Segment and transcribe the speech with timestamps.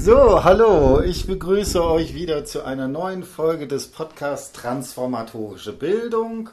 [0.00, 6.50] So, hallo, ich begrüße euch wieder zu einer neuen Folge des Podcasts Transformatorische Bildung.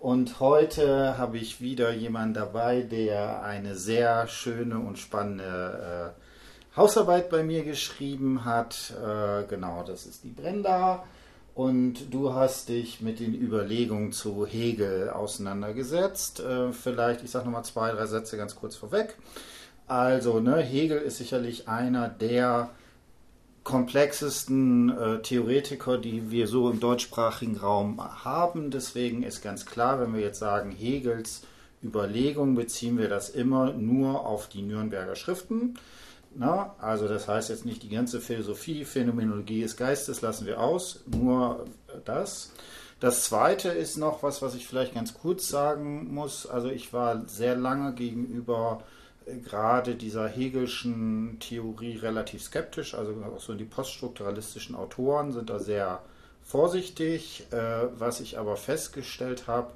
[0.00, 6.14] Und heute habe ich wieder jemanden dabei, der eine sehr schöne und spannende
[6.74, 8.92] äh, Hausarbeit bei mir geschrieben hat.
[9.00, 11.04] Äh, genau, das ist die Brenda.
[11.54, 16.40] Und du hast dich mit den Überlegungen zu Hegel auseinandergesetzt.
[16.40, 19.16] Äh, vielleicht, ich sage nochmal zwei, drei Sätze ganz kurz vorweg.
[19.86, 22.70] Also, ne, Hegel ist sicherlich einer der
[23.64, 28.70] komplexesten äh, Theoretiker, die wir so im deutschsprachigen Raum haben.
[28.70, 31.42] Deswegen ist ganz klar, wenn wir jetzt sagen Hegels
[31.82, 35.78] Überlegung, beziehen wir das immer nur auf die Nürnberger Schriften.
[36.34, 41.02] Na, also das heißt jetzt nicht die ganze Philosophie, Phänomenologie des Geistes lassen wir aus,
[41.06, 41.64] nur
[42.04, 42.52] das.
[43.00, 46.46] Das zweite ist noch was, was ich vielleicht ganz kurz sagen muss.
[46.46, 48.82] Also ich war sehr lange gegenüber
[49.44, 52.94] gerade dieser Hegelschen Theorie relativ skeptisch.
[52.94, 56.02] Also auch so die poststrukturalistischen Autoren sind da sehr
[56.42, 57.46] vorsichtig.
[57.50, 59.72] Äh, was ich aber festgestellt habe,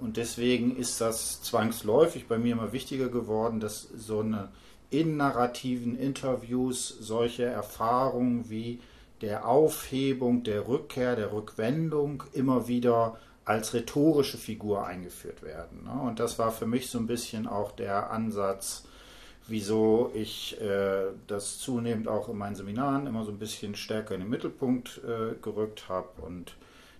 [0.00, 4.48] und deswegen ist das zwangsläufig bei mir immer wichtiger geworden, dass so eine
[4.90, 8.80] in narrativen Interviews solche Erfahrungen wie
[9.20, 15.84] der Aufhebung, der Rückkehr, der Rückwendung immer wieder als rhetorische Figur eingeführt werden.
[15.84, 16.00] Ne?
[16.00, 18.84] Und das war für mich so ein bisschen auch der Ansatz,
[19.48, 24.20] wieso ich äh, das zunehmend auch in meinen Seminaren immer so ein bisschen stärker in
[24.20, 26.54] den Mittelpunkt äh, gerückt habe und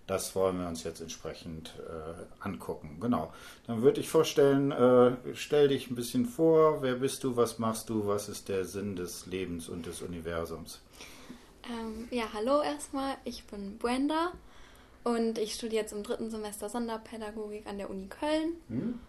[0.08, 2.96] das wollen wir uns jetzt entsprechend äh, angucken.
[2.98, 3.30] Genau.
[3.66, 7.90] Dann würde ich vorstellen, äh, stell dich ein bisschen vor, wer bist du, was machst
[7.90, 10.80] du, was ist der Sinn des Lebens und des Universums?
[11.70, 14.32] Ähm, ja, hallo erstmal, ich bin Brenda
[15.04, 18.54] und ich studiere jetzt im dritten Semester Sonderpädagogik an der Uni Köln.
[18.68, 19.00] Hm?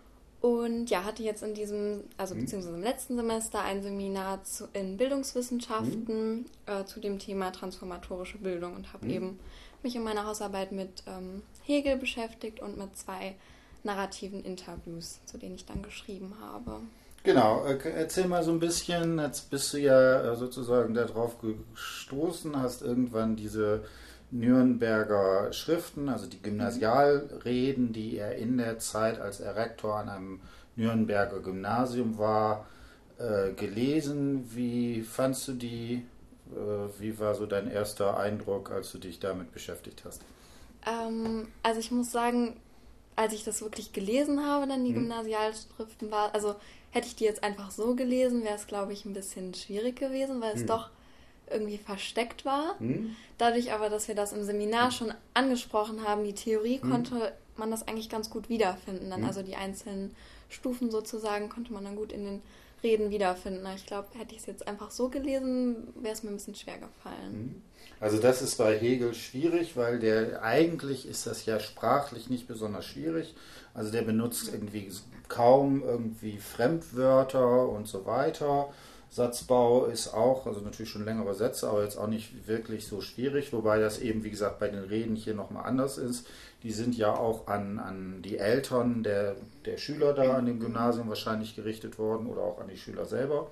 [0.41, 2.41] Und ja, hatte jetzt in diesem, also mhm.
[2.41, 6.45] beziehungsweise im letzten Semester ein Seminar zu, in Bildungswissenschaften mhm.
[6.65, 9.11] äh, zu dem Thema transformatorische Bildung und habe mhm.
[9.11, 9.39] eben
[9.83, 13.35] mich in meiner Hausarbeit mit ähm, Hegel beschäftigt und mit zwei
[13.83, 16.80] narrativen Interviews, zu denen ich dann geschrieben habe.
[17.23, 22.61] Genau, äh, erzähl mal so ein bisschen, jetzt bist du ja äh, sozusagen darauf gestoßen,
[22.61, 23.83] hast irgendwann diese
[24.31, 30.41] Nürnberger Schriften, also die Gymnasialreden, die er in der Zeit, als er Rektor an einem
[30.75, 32.65] Nürnberger Gymnasium war,
[33.17, 34.49] äh, gelesen.
[34.53, 36.05] Wie fandst du die?
[36.51, 40.21] Äh, wie war so dein erster Eindruck, als du dich damit beschäftigt hast?
[40.87, 42.55] Ähm, also ich muss sagen,
[43.15, 45.01] als ich das wirklich gelesen habe, dann die hm.
[45.01, 46.55] Gymnasialschriften war, also
[46.91, 50.39] hätte ich die jetzt einfach so gelesen, wäre es glaube ich ein bisschen schwierig gewesen,
[50.39, 50.67] weil es hm.
[50.67, 50.89] doch
[51.52, 52.80] irgendwie versteckt war.
[52.80, 53.15] Hm.
[53.37, 56.89] Dadurch aber, dass wir das im Seminar schon angesprochen haben, die Theorie, hm.
[56.89, 59.10] konnte man das eigentlich ganz gut wiederfinden.
[59.10, 59.27] Dann hm.
[59.27, 60.15] also die einzelnen
[60.49, 62.42] Stufen sozusagen konnte man dann gut in den
[62.82, 63.67] Reden wiederfinden.
[63.76, 66.77] Ich glaube, hätte ich es jetzt einfach so gelesen, wäre es mir ein bisschen schwer
[66.77, 67.32] gefallen.
[67.32, 67.61] Hm.
[67.99, 72.86] Also das ist bei Hegel schwierig, weil der eigentlich ist das ja sprachlich nicht besonders
[72.86, 73.36] schwierig.
[73.73, 74.89] Also der benutzt irgendwie
[75.27, 78.70] kaum irgendwie Fremdwörter und so weiter.
[79.11, 83.52] Satzbau ist auch, also natürlich schon längere Sätze, aber jetzt auch nicht wirklich so schwierig,
[83.53, 86.27] wobei das eben, wie gesagt, bei den Reden hier nochmal anders ist.
[86.61, 91.09] Die sind ja auch an, an die Eltern der, der Schüler da an dem Gymnasium
[91.09, 93.49] wahrscheinlich gerichtet worden oder auch an die Schüler selber.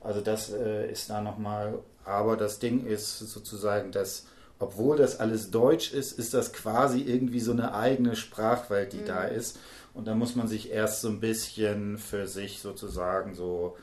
[0.00, 4.26] Also das äh, ist da nochmal, aber das Ding ist sozusagen, dass
[4.62, 9.06] obwohl das alles Deutsch ist, ist das quasi irgendwie so eine eigene Sprachwelt, die mhm.
[9.06, 9.58] da ist.
[9.92, 13.76] Und da muss man sich erst so ein bisschen für sich sozusagen so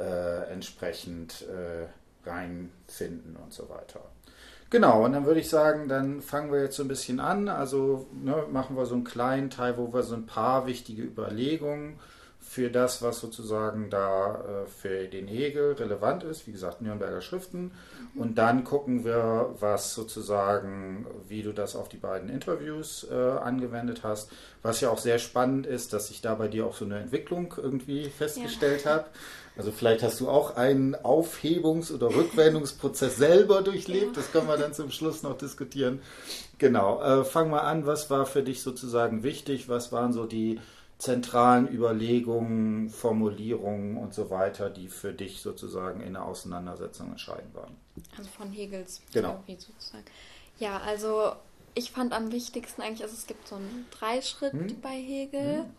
[0.00, 1.86] äh, entsprechend äh,
[2.28, 4.00] reinfinden und so weiter.
[4.70, 7.48] Genau, und dann würde ich sagen, dann fangen wir jetzt so ein bisschen an.
[7.48, 11.98] Also ne, machen wir so einen kleinen Teil, wo wir so ein paar wichtige Überlegungen
[12.40, 17.72] für das, was sozusagen da äh, für den Hegel relevant ist, wie gesagt, Nürnberger Schriften.
[18.14, 24.00] Und dann gucken wir, was sozusagen, wie du das auf die beiden Interviews äh, angewendet
[24.02, 24.32] hast.
[24.62, 27.54] Was ja auch sehr spannend ist, dass ich da bei dir auch so eine Entwicklung
[27.56, 28.90] irgendwie festgestellt ja.
[28.92, 29.04] habe.
[29.56, 34.16] Also vielleicht hast du auch einen Aufhebungs- oder Rückwendungsprozess selber durchlebt.
[34.16, 36.00] Das können wir dann zum Schluss noch diskutieren.
[36.58, 37.02] Genau.
[37.02, 37.84] Äh, fang mal an.
[37.86, 39.68] Was war für dich sozusagen wichtig?
[39.68, 40.60] Was waren so die
[40.98, 47.76] zentralen Überlegungen, Formulierungen und so weiter, die für dich sozusagen in der Auseinandersetzung entscheidend waren?
[48.16, 49.42] Also von Hegels genau.
[49.46, 50.04] Theorie sozusagen.
[50.58, 51.32] Ja, also
[51.74, 54.80] ich fand am wichtigsten eigentlich, also es gibt so einen Dreischritt hm?
[54.80, 55.64] bei Hegel.
[55.64, 55.70] Hm?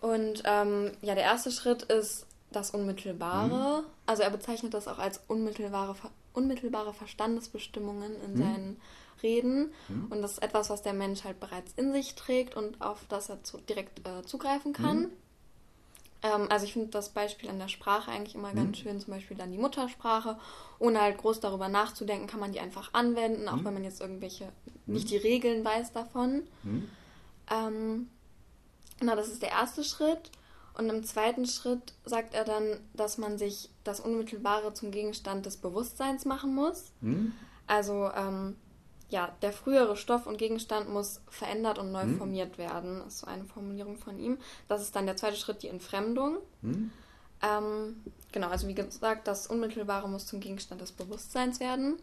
[0.00, 3.82] Und ähm, ja, der erste Schritt ist das Unmittelbare.
[3.82, 3.86] Mhm.
[4.06, 5.94] Also er bezeichnet das auch als unmittelbare,
[6.32, 8.38] unmittelbare Verstandesbestimmungen in mhm.
[8.38, 8.80] seinen
[9.22, 9.72] Reden.
[9.88, 10.06] Mhm.
[10.10, 13.28] Und das ist etwas, was der Mensch halt bereits in sich trägt und auf das
[13.28, 15.00] er zu, direkt äh, zugreifen kann.
[15.00, 15.10] Mhm.
[16.22, 18.82] Ähm, also ich finde das Beispiel an der Sprache eigentlich immer ganz mhm.
[18.82, 20.38] schön, zum Beispiel dann die Muttersprache.
[20.78, 23.64] Ohne halt groß darüber nachzudenken, kann man die einfach anwenden, auch mhm.
[23.64, 24.52] wenn man jetzt irgendwelche,
[24.86, 26.42] nicht die Regeln weiß davon.
[27.50, 28.08] Ähm,
[29.00, 30.30] na, das ist der erste Schritt.
[30.78, 35.58] Und im zweiten Schritt sagt er dann, dass man sich das Unmittelbare zum Gegenstand des
[35.58, 36.92] Bewusstseins machen muss.
[37.00, 37.32] Mhm.
[37.66, 38.56] Also ähm,
[39.10, 42.18] ja, der frühere Stoff und Gegenstand muss verändert und neu hm.
[42.18, 43.00] formiert werden.
[43.04, 44.38] Das ist so eine Formulierung von ihm.
[44.68, 46.38] Das ist dann der zweite Schritt, die Entfremdung.
[46.62, 46.90] Hm.
[47.42, 48.02] Ähm,
[48.32, 51.96] genau, also wie gesagt, das Unmittelbare muss zum Gegenstand des Bewusstseins werden.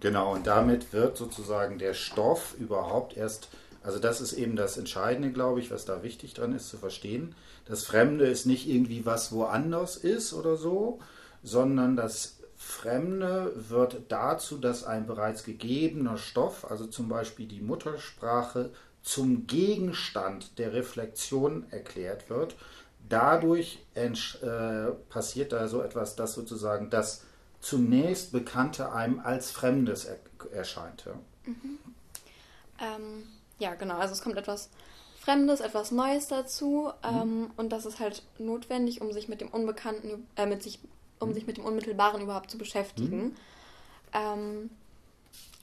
[0.00, 3.48] Genau, und damit wird sozusagen der Stoff überhaupt erst,
[3.82, 7.34] also das ist eben das Entscheidende, glaube ich, was da wichtig dran ist zu verstehen.
[7.64, 11.00] Das Fremde ist nicht irgendwie was woanders ist oder so,
[11.42, 18.70] sondern das Fremde wird dazu, dass ein bereits gegebener Stoff, also zum Beispiel die Muttersprache,
[19.02, 22.56] zum Gegenstand der Reflexion erklärt wird.
[23.08, 24.10] Dadurch äh,
[25.08, 27.24] passiert da so etwas, dass sozusagen das
[27.60, 30.18] zunächst Bekannte einem als Fremdes er
[30.52, 31.06] erscheint.
[31.06, 31.14] Ja.
[31.46, 31.78] Mhm.
[32.78, 33.22] Ähm,
[33.60, 33.96] ja, genau.
[33.96, 34.70] Also es kommt etwas
[35.20, 37.20] Fremdes, etwas Neues dazu mhm.
[37.22, 40.80] ähm, und das ist halt notwendig, um sich mit dem Unbekannten, äh, mit sich
[41.20, 41.34] um mhm.
[41.34, 43.22] sich mit dem Unmittelbaren überhaupt zu beschäftigen.
[43.22, 43.36] Mhm.
[44.12, 44.70] Ähm,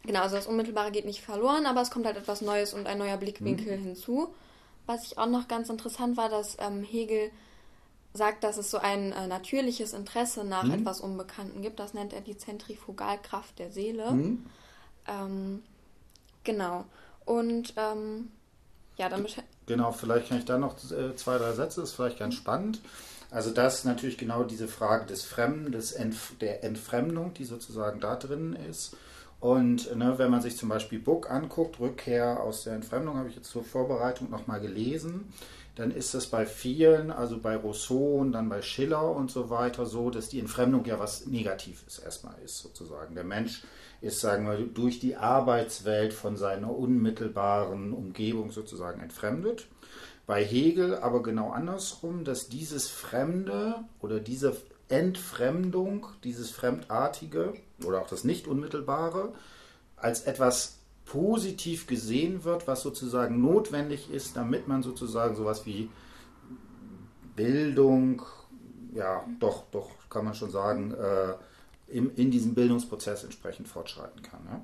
[0.03, 2.99] genau, also das Unmittelbare geht nicht verloren, aber es kommt halt etwas Neues und ein
[2.99, 3.83] neuer Blickwinkel mhm.
[3.83, 4.29] hinzu.
[4.85, 7.31] Was ich auch noch ganz interessant war, dass ähm, Hegel
[8.13, 10.73] sagt, dass es so ein äh, natürliches Interesse nach mhm.
[10.73, 11.79] etwas Unbekannten gibt.
[11.79, 14.11] Das nennt er die Zentrifugalkraft der Seele.
[14.11, 14.45] Mhm.
[15.07, 15.63] Ähm,
[16.43, 16.85] genau.
[17.27, 18.29] Und ähm,
[18.95, 19.21] ja, dann
[19.65, 22.79] Genau, vielleicht kann ich da noch äh, zwei, drei Sätze, das ist vielleicht ganz spannend.
[23.29, 27.99] Also das ist natürlich genau diese Frage des Fremden, des Entf der Entfremdung, die sozusagen
[27.99, 28.95] da drin ist.
[29.39, 33.35] Und ne, wenn man sich zum Beispiel Book anguckt, Rückkehr aus der Entfremdung, habe ich
[33.35, 35.31] jetzt zur Vorbereitung nochmal gelesen,
[35.75, 39.85] dann ist es bei vielen, also bei Rousseau und dann bei Schiller und so weiter,
[39.85, 43.13] so, dass die Entfremdung ja was Negatives erstmal ist, sozusagen.
[43.13, 43.63] Der Mensch
[44.01, 49.67] ist, sagen wir, durch die Arbeitswelt von seiner unmittelbaren Umgebung sozusagen entfremdet.
[50.25, 54.57] Bei Hegel aber genau andersrum, dass dieses Fremde oder diese
[54.89, 57.53] Entfremdung, dieses Fremdartige
[57.85, 59.33] oder auch das Nicht-Unmittelbare
[59.95, 65.89] als etwas positiv gesehen wird, was sozusagen notwendig ist, damit man sozusagen sowas wie
[67.35, 68.23] Bildung,
[68.93, 71.35] ja, doch, doch, kann man schon sagen, äh,
[71.87, 74.43] im, in diesem Bildungsprozess entsprechend fortschreiten kann.
[74.43, 74.61] Ne?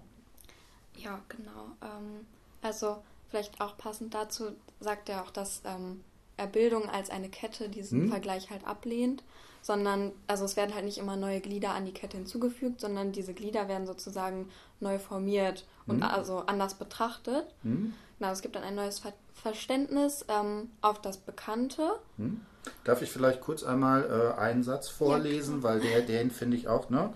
[0.98, 1.68] Ja, genau.
[1.82, 2.26] Ähm,
[2.62, 2.98] also
[3.30, 6.04] vielleicht auch passend dazu sagt er auch, dass ähm,
[6.36, 8.10] er Bildung als eine Kette diesen hm?
[8.10, 9.24] Vergleich halt ablehnt,
[9.64, 13.34] sondern, also es werden halt nicht immer neue Glieder an die Kette hinzugefügt, sondern diese
[13.34, 14.50] Glieder werden sozusagen
[14.82, 16.10] neu formiert und hm?
[16.12, 17.46] also anders betrachtet.
[17.64, 17.94] Hm?
[18.20, 21.96] Genau, es gibt dann ein neues Ver Verständnis ähm, auf das Bekannte.
[22.18, 22.40] Hm?
[22.86, 26.70] Darf ich vielleicht kurz einmal äh, einen Satz vorlesen, ja, weil der, den finde ich
[26.70, 27.12] auch, ne?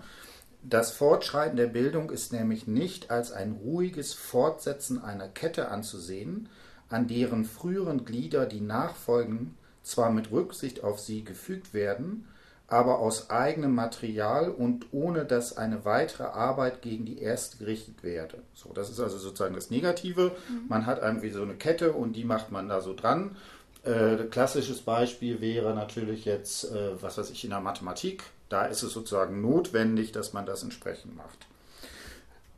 [0.62, 6.48] Das Fortschreiten der Bildung ist nämlich nicht als ein ruhiges Fortsetzen einer Kette anzusehen,
[6.90, 12.26] an deren früheren Glieder die Nachfolgen zwar mit Rücksicht auf sie gefügt werden,
[12.68, 18.38] aber aus eigenem Material und ohne dass eine weitere Arbeit gegen die erste gerichtet werde.
[18.54, 20.32] So, das ist also sozusagen das Negative.
[20.48, 20.68] Mhm.
[20.68, 23.36] Man hat irgendwie so eine Kette und die macht man da so dran.
[23.84, 28.82] Äh, klassisches Beispiel wäre natürlich jetzt, äh, was weiß ich, in der Mathematik da ist
[28.82, 31.46] es sozusagen notwendig, dass man das entsprechend macht.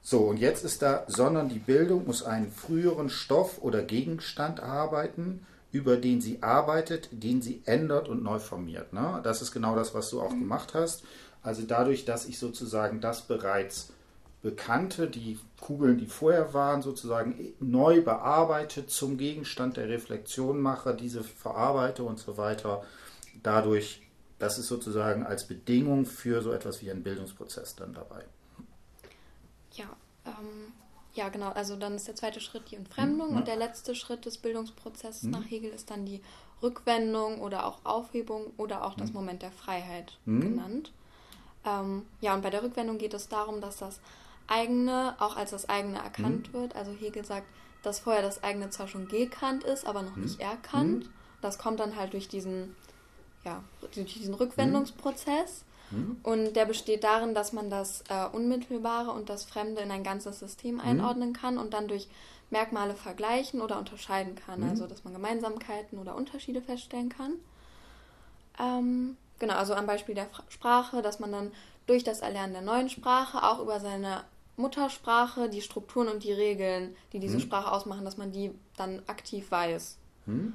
[0.03, 5.47] So, und jetzt ist da, sondern die Bildung muss einen früheren Stoff oder Gegenstand arbeiten,
[5.73, 8.93] über den sie arbeitet, den sie ändert und neu formiert.
[8.93, 9.21] Ne?
[9.23, 10.41] Das ist genau das, was du auch mhm.
[10.41, 11.05] gemacht hast.
[11.43, 13.93] Also dadurch, dass ich sozusagen das bereits
[14.43, 21.23] Bekannte, die Kugeln, die vorher waren, sozusagen neu bearbeitet, zum Gegenstand der Reflexion mache, diese
[21.23, 22.83] verarbeite und so weiter,
[23.43, 24.03] dadurch
[24.41, 28.25] das ist sozusagen als Bedingung für so etwas wie einen Bildungsprozess dann dabei.
[29.73, 29.85] Ja,
[30.25, 30.73] ähm,
[31.15, 31.51] ja, genau.
[31.51, 33.37] Also dann ist der zweite Schritt die Entfremdung mhm.
[33.39, 35.31] und der letzte Schritt des Bildungsprozesses mhm.
[35.31, 36.21] nach Hegel ist dann die
[36.63, 39.17] Rückwendung oder auch Aufhebung oder auch das mhm.
[39.17, 40.41] Moment der Freiheit mhm.
[40.41, 40.93] genannt.
[41.65, 44.01] Ähm, ja, und bei der Rückwendung geht es darum, dass das
[44.47, 46.59] eigene auch als das eigene erkannt mhm.
[46.59, 46.77] wird.
[46.77, 47.47] Also Hegel sagt,
[47.83, 51.09] dass vorher das eigene zwar schon gekannt ist, aber noch nicht erkannt.
[51.41, 52.77] Das kommt dann halt durch diesen
[53.45, 53.63] ja,
[53.95, 55.65] durch diesen Rückwendungsprozess.
[55.91, 56.19] Mhm.
[56.23, 60.39] Und der besteht darin, dass man das äh, Unmittelbare und das Fremde in ein ganzes
[60.39, 60.81] System mhm.
[60.81, 62.09] einordnen kann und dann durch
[62.51, 64.61] Merkmale vergleichen oder unterscheiden kann.
[64.61, 64.71] Mhm.
[64.71, 67.35] Also, dass man Gemeinsamkeiten oder Unterschiede feststellen kann.
[68.59, 71.53] Ähm, genau, also am Beispiel der Sprache, dass man dann
[71.87, 74.25] durch das Erlernen der neuen Sprache auch über seine
[74.57, 77.43] Muttersprache die Strukturen und die Regeln, die diese mhm.
[77.43, 79.97] Sprache ausmachen, dass man die dann aktiv weiß.
[80.27, 80.55] Mhm.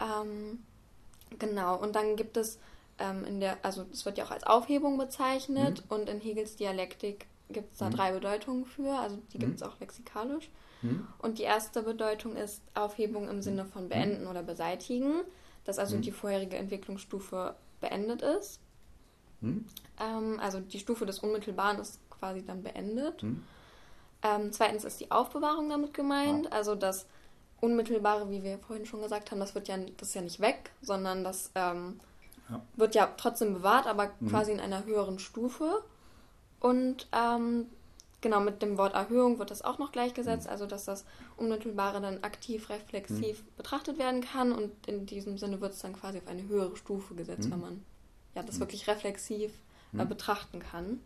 [0.00, 0.58] Ähm,
[1.38, 2.58] Genau, und dann gibt es
[3.00, 5.96] ähm, in der, also es wird ja auch als Aufhebung bezeichnet mhm.
[5.96, 7.94] und in Hegels Dialektik gibt es da mhm.
[7.94, 9.66] drei Bedeutungen für, also die gibt es mhm.
[9.68, 10.50] auch lexikalisch.
[10.82, 11.06] Mhm.
[11.18, 15.22] Und die erste Bedeutung ist Aufhebung im Sinne von beenden oder beseitigen,
[15.64, 18.60] dass also die vorherige Entwicklungsstufe beendet ist.
[19.98, 23.22] Ähm, also die Stufe des Unmittelbaren ist quasi dann beendet.
[24.22, 26.52] Ähm, zweitens ist die Aufbewahrung damit gemeint, ja.
[26.52, 27.06] also das
[27.60, 30.70] Unmittelbare, wie wir vorhin schon gesagt haben, das wird ja, das ist ja nicht weg,
[30.82, 32.00] sondern das ähm,
[32.50, 32.60] ja.
[32.76, 34.28] wird ja trotzdem bewahrt, aber mhm.
[34.28, 35.82] quasi in einer höheren Stufe.
[36.60, 37.66] Und ähm,
[38.20, 40.52] genau mit dem Wort Erhöhung wird das auch noch gleichgesetzt, mhm.
[40.52, 41.04] also dass das
[41.36, 43.46] Unmittelbare dann aktiv, reflexiv mhm.
[43.56, 47.14] betrachtet werden kann und in diesem Sinne wird es dann quasi auf eine höhere Stufe
[47.14, 47.52] gesetzt, mhm.
[47.52, 47.84] wenn man
[48.34, 48.60] ja das mhm.
[48.60, 49.52] wirklich reflexiv
[49.94, 50.08] äh, mhm.
[50.08, 51.00] betrachten kann.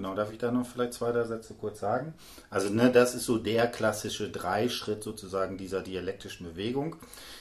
[0.00, 2.14] Genau, darf ich da noch vielleicht zwei, drei Sätze kurz sagen?
[2.48, 6.96] Also, ne, das ist so der klassische Dreischritt sozusagen dieser dialektischen Bewegung.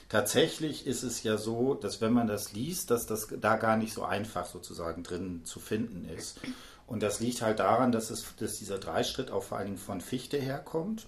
[0.10, 3.94] Tatsächlich ist es ja so, dass wenn man das liest, dass das da gar nicht
[3.94, 6.42] so einfach sozusagen drin zu finden ist.
[6.86, 10.02] Und das liegt halt daran, dass, es, dass dieser Dreischritt auch vor allen Dingen von
[10.02, 11.08] Fichte herkommt.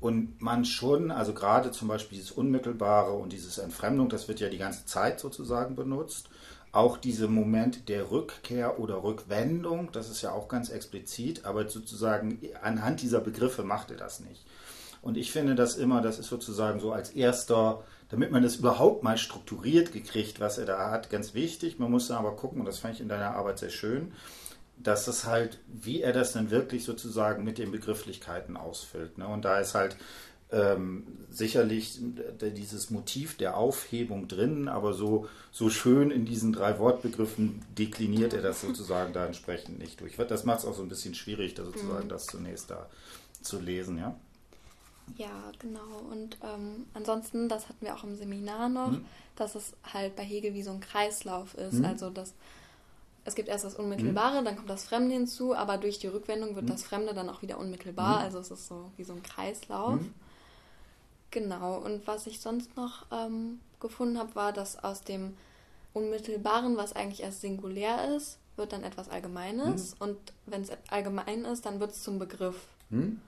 [0.00, 4.48] Und man schon, also gerade zum Beispiel dieses Unmittelbare und dieses Entfremdung, das wird ja
[4.48, 6.28] die ganze Zeit sozusagen benutzt
[6.72, 12.38] auch diese Moment der Rückkehr oder Rückwendung, das ist ja auch ganz explizit, aber sozusagen
[12.62, 14.46] anhand dieser Begriffe macht er das nicht.
[15.02, 19.02] Und ich finde das immer, das ist sozusagen so als erster, damit man das überhaupt
[19.02, 21.78] mal strukturiert gekriegt, was er da hat, ganz wichtig.
[21.78, 24.12] Man muss dann aber gucken, und das fand ich in deiner Arbeit sehr schön,
[24.76, 29.18] dass es halt, wie er das dann wirklich sozusagen mit den Begrifflichkeiten ausfüllt.
[29.18, 29.26] Ne?
[29.26, 29.96] Und da ist halt
[30.52, 32.00] ähm, sicherlich
[32.40, 38.42] dieses Motiv der Aufhebung drin, aber so, so schön in diesen drei Wortbegriffen dekliniert er
[38.42, 40.16] das sozusagen da entsprechend nicht durch.
[40.16, 42.10] Das macht es auch so ein bisschen schwierig, da sozusagen mhm.
[42.10, 42.88] das zunächst da
[43.42, 44.16] zu lesen, ja.
[45.16, 46.02] Ja, genau.
[46.10, 49.04] Und ähm, ansonsten, das hatten wir auch im Seminar noch, mhm.
[49.36, 51.74] dass es halt bei Hegel wie so ein Kreislauf ist.
[51.74, 51.84] Mhm.
[51.84, 52.34] Also dass
[53.24, 54.44] es gibt erst das Unmittelbare, mhm.
[54.44, 56.70] dann kommt das Fremde hinzu, aber durch die Rückwendung wird mhm.
[56.70, 58.18] das Fremde dann auch wieder unmittelbar.
[58.18, 58.24] Mhm.
[58.24, 60.00] Also es ist so wie so ein Kreislauf.
[61.30, 61.40] Mhm.
[61.40, 65.36] Genau, und was ich sonst noch ähm, gefunden habe, war, dass aus dem
[65.92, 69.92] Unmittelbaren, was eigentlich erst singulär ist, wird dann etwas Allgemeines.
[69.92, 69.96] Hm.
[70.00, 72.56] Und wenn es allgemein ist, dann wird es zum Begriff.
[72.90, 73.20] Hm.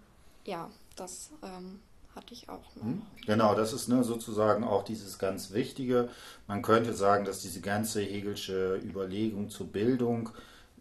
[0.44, 1.80] Ja, das ähm,
[2.14, 2.84] hatte ich auch noch.
[2.84, 3.02] Hm.
[3.26, 6.08] Genau, das ist ne, sozusagen auch dieses ganz Wichtige.
[6.46, 10.30] Man könnte sagen, dass diese ganze Hegelsche Überlegung zur Bildung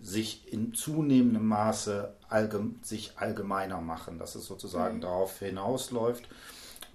[0.01, 5.01] sich in zunehmendem Maße allgeme sich allgemeiner machen, dass es sozusagen mhm.
[5.01, 6.28] darauf hinausläuft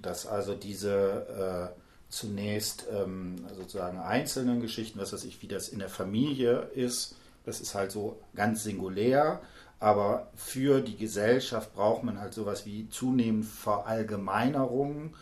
[0.07, 5.81] dass also diese äh, zunächst ähm, sozusagen einzelnen Geschichten, was weiß ich, wie das in
[5.81, 9.41] der Familie ist, das ist halt so ganz singulär,
[9.79, 15.15] aber für die Gesellschaft braucht man halt sowas wie zunehmend Verallgemeinerungen,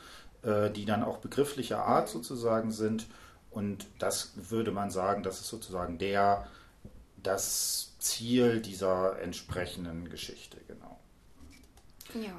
[0.42, 3.06] äh, die dann auch begrifflicher Art sozusagen sind.
[3.50, 6.46] Und das würde man sagen, das ist sozusagen der,
[7.22, 10.98] das Ziel dieser entsprechenden Geschichte, genau.
[12.14, 12.34] Ja.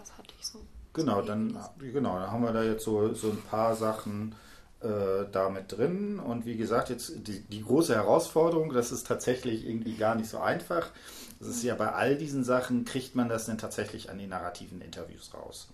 [0.00, 0.60] Das hatte ich so.
[0.92, 4.34] Genau, dann, genau, dann haben wir da jetzt so, so ein paar Sachen
[4.80, 6.18] äh, damit drin.
[6.18, 10.38] Und wie gesagt, jetzt die, die, große Herausforderung, das ist tatsächlich irgendwie gar nicht so
[10.38, 10.90] einfach.
[11.38, 14.80] Das ist ja bei all diesen Sachen, kriegt man das denn tatsächlich an den narrativen
[14.80, 15.68] Interviews raus.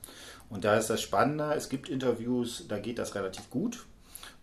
[0.50, 3.86] Und da ist das Spannende, es gibt Interviews, da geht das relativ gut.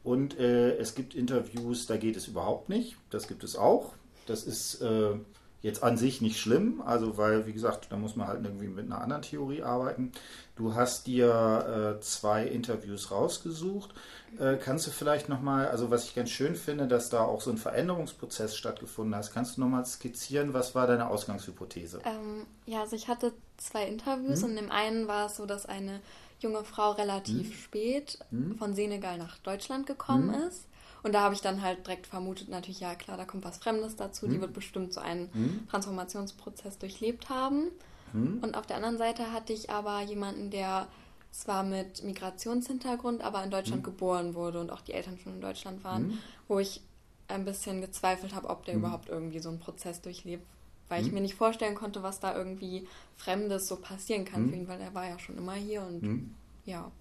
[0.04, 2.98] Und äh, es gibt Interviews, da geht es überhaupt nicht.
[3.12, 3.94] Das gibt es auch.
[4.26, 5.14] Das ist äh,
[5.62, 8.86] Jetzt an sich nicht schlimm, also weil, wie gesagt, da muss man halt irgendwie mit
[8.86, 10.12] einer anderen Theorie arbeiten.
[10.56, 13.94] Du hast dir äh, zwei Interviews rausgesucht.
[14.40, 17.52] Äh, kannst du vielleicht nochmal, also was ich ganz schön finde, dass da auch so
[17.52, 19.32] ein Veränderungsprozess stattgefunden hat.
[19.32, 22.00] Kannst du nochmal skizzieren, was war deine Ausgangshypothese?
[22.06, 24.52] Ähm, ja, also ich hatte zwei Interviews hm?
[24.52, 26.02] und im einen war es so, dass eine
[26.40, 27.54] junge Frau relativ hm?
[27.54, 28.58] spät hm?
[28.58, 30.48] von Senegal nach Deutschland gekommen hm?
[30.48, 30.66] ist
[31.04, 33.96] und da habe ich dann halt direkt vermutet, natürlich, ja klar, da kommt was Fremdes
[33.96, 34.32] dazu, mhm.
[34.32, 35.68] die wird bestimmt so einen mhm.
[35.70, 37.72] Transformationsprozess durchlebt haben.
[38.14, 38.40] Mhm.
[38.42, 40.88] Und auf der anderen Seite hatte ich aber jemanden, der
[41.32, 43.94] zwar mit Migrationshintergrund, aber in Deutschland hm.
[43.94, 46.18] geboren wurde und auch die Eltern schon in Deutschland waren, hm.
[46.50, 46.82] wo ich
[47.30, 48.82] ein bisschen gezweifelt habe, ob der hm.
[48.82, 50.46] überhaupt irgendwie so einen Prozess durchlebt,
[50.90, 54.68] weil ich mir nicht vorstellen konnte, was da irgendwie Fremdes so passieren kann für ihn,
[54.68, 56.92] weil er war ja schon immer hier und ja.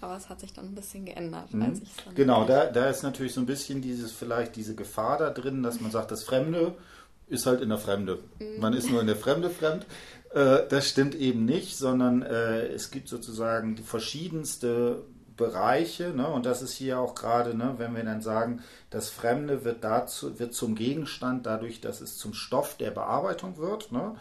[0.00, 1.62] Aber es hat sich dann ein bisschen geändert, mhm.
[1.62, 5.18] als ich es Genau, da, da ist natürlich so ein bisschen dieses, vielleicht diese Gefahr
[5.18, 6.74] da drin, dass man sagt, das Fremde
[7.28, 8.18] ist halt in der Fremde.
[8.38, 8.60] Mhm.
[8.60, 9.86] Man ist nur in der Fremde fremd.
[10.32, 15.02] Äh, das stimmt eben nicht, sondern äh, es gibt sozusagen die verschiedenste
[15.36, 16.28] Bereiche, ne?
[16.28, 20.38] und das ist hier auch gerade, ne, wenn wir dann sagen, das Fremde wird, dazu,
[20.38, 23.92] wird zum Gegenstand dadurch, dass es zum Stoff der Bearbeitung wird.
[23.92, 24.16] Ne?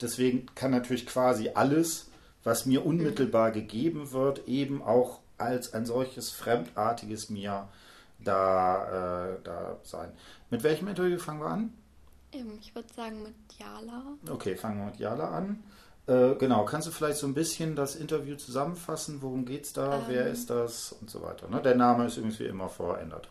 [0.00, 2.10] Deswegen kann natürlich quasi alles,
[2.44, 7.68] was mir unmittelbar gegeben wird, eben auch als ein solches fremdartiges Mir
[8.18, 10.12] da, äh, da sein.
[10.50, 11.72] Mit welchem Interview fangen wir an?
[12.32, 14.02] Ähm, ich würde sagen mit Jala.
[14.30, 15.62] Okay, fangen wir mit Jala an.
[16.06, 19.22] Äh, genau, kannst du vielleicht so ein bisschen das Interview zusammenfassen?
[19.22, 19.98] Worum geht es da?
[19.98, 20.92] Ähm, Wer ist das?
[20.92, 21.48] Und so weiter.
[21.48, 21.60] Ne?
[21.62, 23.28] Der Name ist übrigens wie immer verändert.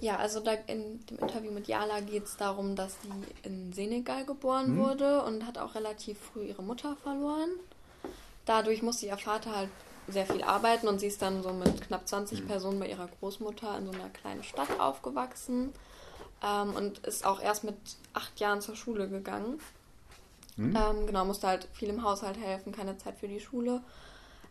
[0.00, 3.10] Ja, also in dem Interview mit Jala geht es darum, dass sie
[3.42, 4.78] in Senegal geboren hm.
[4.78, 7.50] wurde und hat auch relativ früh ihre Mutter verloren.
[8.44, 9.70] Dadurch musste ihr Vater halt
[10.08, 12.46] sehr viel arbeiten und sie ist dann so mit knapp 20 hm.
[12.46, 15.72] Personen bei ihrer Großmutter in so einer kleinen Stadt aufgewachsen
[16.42, 17.76] ähm, und ist auch erst mit
[18.12, 19.60] acht Jahren zur Schule gegangen.
[20.56, 20.76] Hm.
[20.76, 23.82] Ähm, genau, musste halt viel im Haushalt helfen, keine Zeit für die Schule.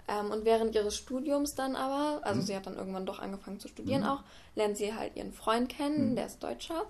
[0.07, 2.45] Ähm, und während ihres Studiums dann aber, also hm.
[2.45, 4.09] sie hat dann irgendwann doch angefangen zu studieren hm.
[4.09, 4.23] auch,
[4.55, 6.15] lernt sie halt ihren Freund kennen, hm.
[6.15, 6.83] der ist Deutscher.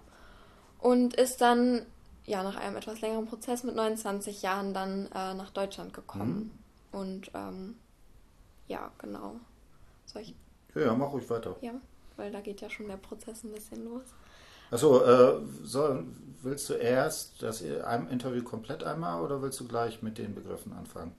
[0.79, 1.85] Und ist dann,
[2.25, 6.51] ja, nach einem etwas längeren Prozess mit 29 Jahren dann äh, nach Deutschland gekommen.
[6.91, 6.99] Hm.
[6.99, 7.75] Und ähm,
[8.73, 9.35] ja, genau.
[10.05, 10.35] Soll ich?
[10.75, 11.55] Ja, mach ruhig weiter.
[11.61, 11.73] Ja,
[12.17, 14.03] weil da geht ja schon der Prozess ein bisschen los.
[14.71, 16.03] Achso, äh, so,
[16.41, 21.13] willst du erst das Interview komplett einmal oder willst du gleich mit den Begriffen anfangen?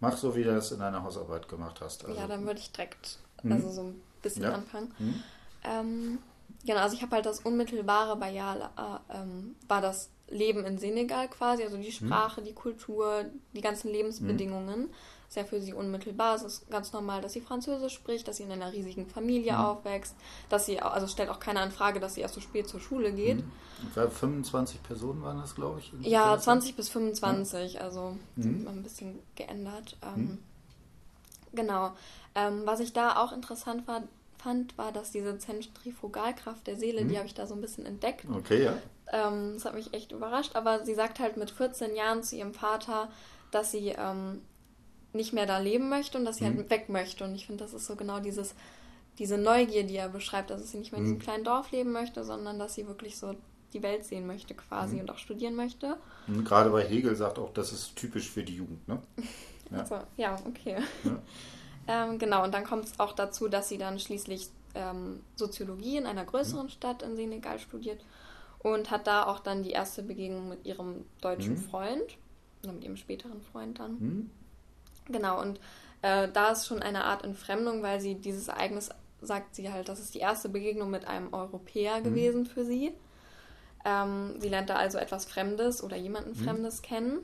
[0.00, 2.04] Mach so, wie du das in deiner Hausarbeit gemacht hast.
[2.04, 3.52] Also, ja, dann würde ich direkt hm?
[3.52, 4.52] also so ein bisschen ja.
[4.52, 4.92] anfangen.
[4.98, 5.22] Hm?
[5.62, 6.18] Ähm,
[6.64, 10.78] genau, also ich habe halt das Unmittelbare bei Jala, äh, ähm, war das Leben in
[10.78, 12.06] Senegal quasi, also die hm?
[12.06, 12.46] Sprache, hm?
[12.46, 14.88] die Kultur, die ganzen Lebensbedingungen.
[15.30, 16.34] Ist ja für sie unmittelbar.
[16.34, 19.60] Es ist ganz normal, dass sie Französisch spricht, dass sie in einer riesigen Familie mhm.
[19.60, 20.16] aufwächst,
[20.48, 23.12] dass sie, also stellt auch keiner in Frage, dass sie erst so spät zur Schule
[23.12, 23.36] geht.
[23.36, 24.10] Mhm.
[24.10, 25.92] 25 Personen waren das, glaube ich.
[26.00, 27.80] Ja, 20 bis 25, ja.
[27.82, 28.66] also mhm.
[28.68, 29.96] ein bisschen geändert.
[30.02, 30.38] Ähm, mhm.
[31.52, 31.92] Genau.
[32.34, 34.02] Ähm, was ich da auch interessant war,
[34.36, 37.18] fand, war, dass diese Zentrifugalkraft der Seele, die mhm.
[37.18, 38.26] habe ich da so ein bisschen entdeckt.
[38.28, 38.72] Okay, ja.
[39.12, 42.52] Ähm, das hat mich echt überrascht, aber sie sagt halt mit 14 Jahren zu ihrem
[42.52, 43.10] Vater,
[43.52, 44.40] dass sie ähm,
[45.12, 46.60] nicht mehr da leben möchte und dass sie halt mhm.
[46.60, 47.24] halt weg möchte.
[47.24, 48.54] Und ich finde, das ist so genau dieses,
[49.18, 51.22] diese Neugier, die er beschreibt, dass sie nicht mehr in diesem mhm.
[51.22, 53.34] kleinen Dorf leben möchte, sondern dass sie wirklich so
[53.72, 55.02] die Welt sehen möchte quasi mhm.
[55.02, 55.96] und auch studieren möchte.
[56.26, 59.00] Und gerade bei Hegel sagt auch, das ist typisch für die Jugend, ne?
[59.70, 60.78] Ja, also, ja okay.
[61.04, 61.22] Ja.
[62.10, 66.06] ähm, genau, und dann kommt es auch dazu, dass sie dann schließlich ähm, Soziologie in
[66.06, 66.70] einer größeren mhm.
[66.70, 68.04] Stadt in Senegal studiert
[68.58, 71.58] und hat da auch dann die erste Begegnung mit ihrem deutschen mhm.
[71.58, 72.18] Freund,
[72.62, 74.30] oder mit ihrem späteren Freund dann.
[75.12, 75.60] Genau, und
[76.02, 80.00] äh, da ist schon eine Art Entfremdung, weil sie dieses Ereignis, sagt sie halt, das
[80.00, 82.04] ist die erste Begegnung mit einem Europäer mhm.
[82.04, 82.92] gewesen für sie.
[83.84, 86.44] Ähm, sie lernt da also etwas Fremdes oder jemanden mhm.
[86.44, 87.18] Fremdes kennen.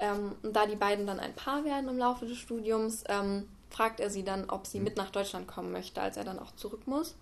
[0.00, 4.00] Ähm, und da die beiden dann ein Paar werden im Laufe des Studiums, ähm, fragt
[4.00, 4.84] er sie dann, ob sie mhm.
[4.84, 7.14] mit nach Deutschland kommen möchte, als er dann auch zurück muss.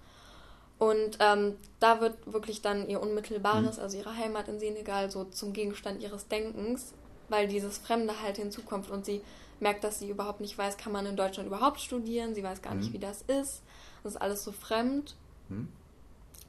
[0.78, 3.82] Und ähm, da wird wirklich dann ihr Unmittelbares, mhm.
[3.82, 6.94] also ihre Heimat in Senegal, so zum Gegenstand ihres Denkens,
[7.28, 9.20] weil dieses Fremde halt hinzukommt und sie
[9.60, 12.34] merkt, dass sie überhaupt nicht weiß, kann man in Deutschland überhaupt studieren.
[12.34, 12.80] Sie weiß gar mhm.
[12.80, 13.62] nicht, wie das ist.
[14.02, 15.16] Das ist alles so fremd.
[15.48, 15.68] Mhm.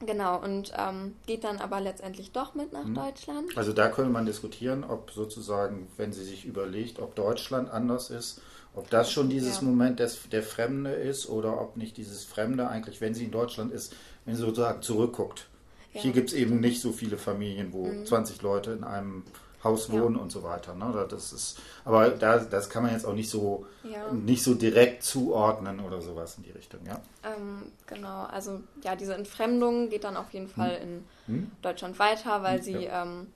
[0.04, 2.94] Genau, und ähm, geht dann aber letztendlich doch mit nach mhm.
[2.94, 3.56] Deutschland.
[3.56, 8.40] Also da könnte man diskutieren, ob sozusagen, wenn sie sich überlegt, ob Deutschland anders ist,
[8.74, 9.66] ob das schon dieses ja.
[9.66, 13.72] Moment des, der Fremde ist oder ob nicht dieses Fremde eigentlich, wenn sie in Deutschland
[13.72, 13.94] ist,
[14.24, 15.46] wenn sie sozusagen zurückguckt.
[15.92, 16.00] Ja.
[16.00, 18.06] Hier gibt es eben nicht so viele Familien, wo mhm.
[18.06, 19.24] 20 Leute in einem
[19.64, 20.22] Haus wohnen ja.
[20.22, 20.74] und so weiter.
[20.74, 21.06] Ne?
[21.08, 24.12] Das ist, aber da, das kann man jetzt auch nicht so, ja.
[24.12, 27.00] nicht so direkt zuordnen oder sowas in die Richtung, ja?
[27.24, 30.54] Ähm, genau, also ja, diese Entfremdung geht dann auf jeden hm.
[30.54, 30.82] Fall hm.
[30.82, 31.50] in hm.
[31.62, 33.02] Deutschland weiter, weil hm, sie ja.
[33.02, 33.28] ähm,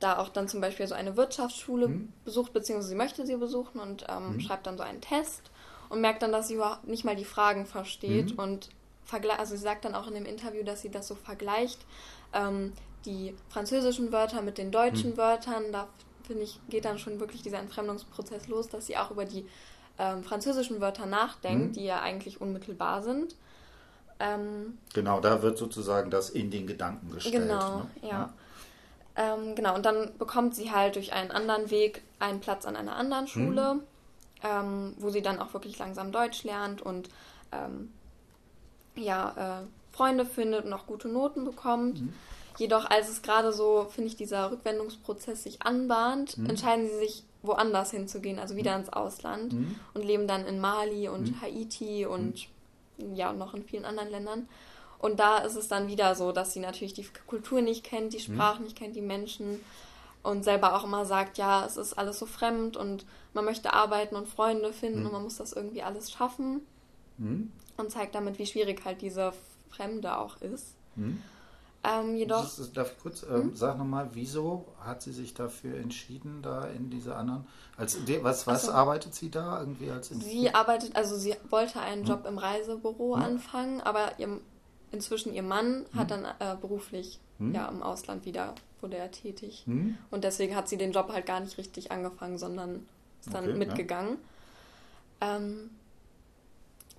[0.00, 2.12] da auch dann zum Beispiel so eine Wirtschaftsschule hm.
[2.24, 4.40] besucht, beziehungsweise sie möchte sie besuchen und ähm, hm.
[4.40, 5.50] schreibt dann so einen Test
[5.88, 8.68] und merkt dann, dass sie überhaupt nicht mal die Fragen versteht und
[9.38, 11.78] also sie sagt dann auch in dem Interview, dass sie das so vergleicht,
[12.32, 12.72] ähm,
[13.04, 15.16] die französischen Wörter mit den deutschen hm.
[15.16, 15.72] Wörtern.
[15.72, 15.88] Da
[16.26, 19.46] finde ich, geht dann schon wirklich dieser Entfremdungsprozess los, dass sie auch über die
[19.98, 21.72] ähm, französischen Wörter nachdenkt, hm.
[21.72, 23.36] die ja eigentlich unmittelbar sind.
[24.20, 27.48] Ähm, genau, da wird sozusagen das in den Gedanken gestellt.
[27.48, 27.86] Genau, ne?
[28.02, 28.08] ja.
[28.08, 28.34] ja.
[29.16, 32.96] Ähm, genau, und dann bekommt sie halt durch einen anderen Weg einen Platz an einer
[32.96, 33.80] anderen Schule,
[34.40, 34.94] hm.
[34.98, 37.08] wo sie dann auch wirklich langsam Deutsch lernt und
[37.52, 37.92] ähm,
[38.96, 42.00] ja, äh, Freunde findet und auch gute Noten bekommt.
[42.00, 42.12] Mhm.
[42.56, 46.50] Jedoch, als es gerade so, finde ich, dieser Rückwendungsprozess sich anbahnt, mhm.
[46.50, 48.80] entscheiden sie sich, woanders hinzugehen, also wieder mhm.
[48.80, 49.76] ins Ausland mhm.
[49.92, 51.40] und leben dann in Mali und mhm.
[51.42, 52.48] Haiti und
[52.96, 53.14] mhm.
[53.14, 54.48] ja, noch in vielen anderen Ländern.
[54.98, 58.18] Und da ist es dann wieder so, dass sie natürlich die Kultur nicht kennt, die
[58.18, 58.34] mhm.
[58.34, 59.60] Sprache nicht kennt, die Menschen
[60.22, 64.16] und selber auch immer sagt, ja, es ist alles so fremd und man möchte arbeiten
[64.16, 66.62] und Freunde finden und man muss das irgendwie alles schaffen
[67.76, 69.34] und zeigt damit, wie schwierig halt diese
[69.68, 70.76] Fremde auch ist.
[71.84, 72.42] Ähm, jedoch.
[72.42, 73.56] Das, darf ich kurz, ähm, hm?
[73.56, 77.46] sag nochmal, wieso hat sie sich dafür entschieden, da in diese anderen.
[77.76, 78.72] Als, was was so.
[78.72, 82.08] arbeitet sie da irgendwie als Sie arbeitet, also sie wollte einen hm?
[82.08, 83.22] Job im Reisebüro hm?
[83.22, 84.40] anfangen, aber ihr,
[84.92, 86.22] inzwischen ihr Mann hat hm?
[86.22, 87.54] dann äh, beruflich hm?
[87.54, 89.64] ja im Ausland wieder wurde er tätig.
[90.10, 92.86] Und deswegen hat sie den Job halt gar nicht richtig angefangen, sondern
[93.20, 94.18] ist dann okay, mitgegangen.
[95.22, 95.36] Ja.
[95.36, 95.70] Ähm,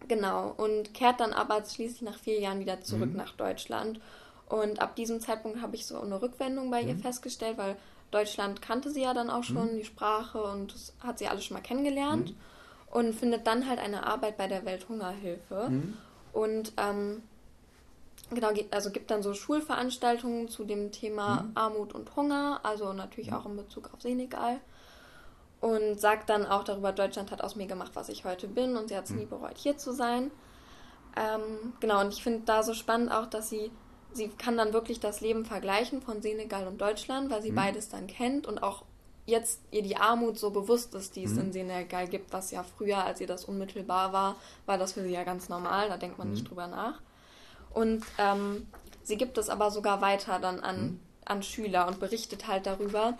[0.07, 3.99] genau, und kehrt dann aber schließlich nach vier Jahren wieder zurück nach Deutschland
[4.49, 6.89] und ab diesem Zeitpunkt habe ich so eine Rückwendung bei mhm.
[6.89, 7.75] ihr festgestellt, weil
[8.11, 9.77] Deutschland kannte sie ja dann auch schon, mhm.
[9.77, 12.97] die Sprache und das hat sie alles schon mal kennengelernt mhm.
[12.97, 15.69] und findet dann halt eine Arbeit bei der Welthungerhilfe.
[15.69, 15.97] Mhm.
[16.31, 17.23] Und ähm,
[18.29, 21.51] genau, also gibt dann so Schulveranstaltungen zu dem Thema mhm.
[21.55, 23.37] Armut und Hunger, also natürlich mhm.
[23.37, 24.59] auch in Bezug auf Senegal.
[25.61, 28.89] Und sagt dann auch darüber, Deutschland hat aus mir gemacht, was ich heute bin und
[28.89, 30.29] sie hat es nie bereut, hier zu sein.
[31.15, 33.71] Ähm, genau, und ich finde da so spannend auch, dass sie
[34.15, 37.55] sie kann dann wirklich das Leben vergleichen von Senegal und Deutschland, weil sie mhm.
[37.55, 38.83] beides dann kennt und auch
[39.25, 41.41] jetzt ihr die Armut so bewusst ist, die es mhm.
[41.41, 45.11] in Senegal gibt, was ja früher, als ihr das unmittelbar war, war das für sie
[45.11, 46.33] ja ganz normal, da denkt man mhm.
[46.33, 46.99] nicht drüber nach.
[47.73, 48.67] Und ähm,
[49.03, 50.99] sie gibt es aber sogar weiter dann an, mhm.
[51.25, 53.17] an Schüler und berichtet halt darüber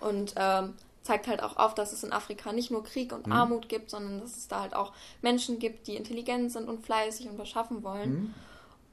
[0.00, 3.32] und ähm, zeigt halt auch auf, dass es in Afrika nicht nur Krieg und mhm.
[3.32, 4.92] Armut gibt, sondern dass es da halt auch
[5.22, 8.10] Menschen gibt, die intelligent sind und fleißig und was schaffen wollen.
[8.10, 8.34] Mhm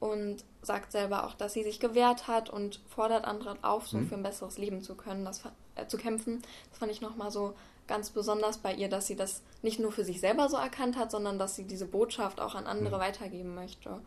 [0.00, 4.08] und sagt selber auch, dass sie sich gewehrt hat und fordert andere auf, so mhm.
[4.08, 5.42] für ein besseres Leben zu können, das
[5.74, 6.42] äh, zu kämpfen.
[6.70, 7.54] Das fand ich nochmal so
[7.88, 11.10] ganz besonders bei ihr, dass sie das nicht nur für sich selber so erkannt hat,
[11.10, 13.00] sondern dass sie diese Botschaft auch an andere mhm.
[13.00, 13.98] weitergeben möchte.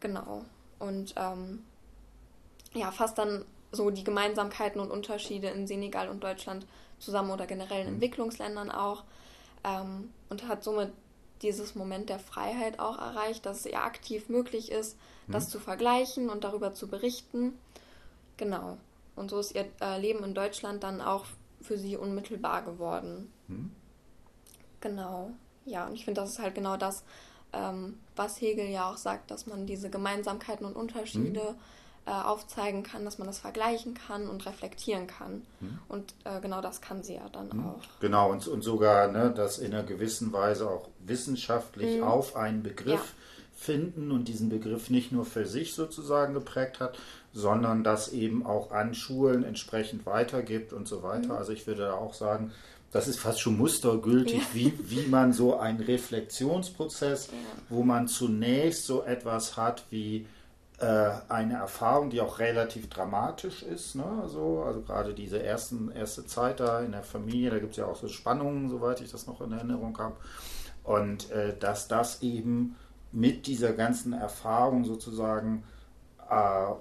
[0.00, 0.44] Genau.
[0.80, 1.62] Und ähm,
[2.74, 6.66] ja, fasst dann so die Gemeinsamkeiten und Unterschiede in Senegal und Deutschland
[6.98, 7.94] zusammen oder generell in mhm.
[7.94, 9.04] Entwicklungsländern auch
[9.64, 10.92] ähm, und hat somit
[11.42, 14.96] dieses Moment der Freiheit auch erreicht, dass es ihr aktiv möglich ist,
[15.28, 15.32] mhm.
[15.32, 17.54] das zu vergleichen und darüber zu berichten.
[18.36, 18.78] Genau.
[19.16, 21.26] Und so ist ihr äh, Leben in Deutschland dann auch
[21.60, 23.32] für sie unmittelbar geworden.
[23.48, 23.70] Mhm.
[24.80, 25.30] Genau.
[25.64, 27.04] Ja, und ich finde, das ist halt genau das,
[27.52, 31.58] ähm, was Hegel ja auch sagt, dass man diese Gemeinsamkeiten und Unterschiede mhm
[32.08, 35.42] äh, aufzeigen kann, dass man das vergleichen kann und reflektieren kann.
[35.60, 35.78] Mhm.
[35.88, 37.66] Und äh, genau das kann sie ja dann mhm.
[37.66, 37.82] auch.
[38.00, 42.04] Genau, und, und sogar ne, das in einer gewissen Weise auch wissenschaftlich mhm.
[42.04, 43.37] auf einen Begriff ja.
[43.58, 46.96] Finden und diesen Begriff nicht nur für sich sozusagen geprägt hat,
[47.32, 51.32] sondern das eben auch an Schulen entsprechend weitergibt und so weiter.
[51.32, 51.38] Mhm.
[51.38, 52.52] Also ich würde da auch sagen,
[52.92, 54.46] das ist fast schon mustergültig, ja.
[54.54, 57.32] wie, wie man so einen Reflexionsprozess, ja.
[57.68, 60.26] wo man zunächst so etwas hat wie
[60.78, 63.96] äh, eine Erfahrung, die auch relativ dramatisch ist.
[63.96, 64.04] Ne?
[64.22, 67.86] Also, also gerade diese ersten, erste Zeit da in der Familie, da gibt es ja
[67.86, 70.16] auch so Spannungen, soweit ich das noch in Erinnerung habe.
[70.84, 72.76] Und äh, dass das eben
[73.12, 75.64] mit dieser ganzen Erfahrung sozusagen
[76.28, 76.72] äh,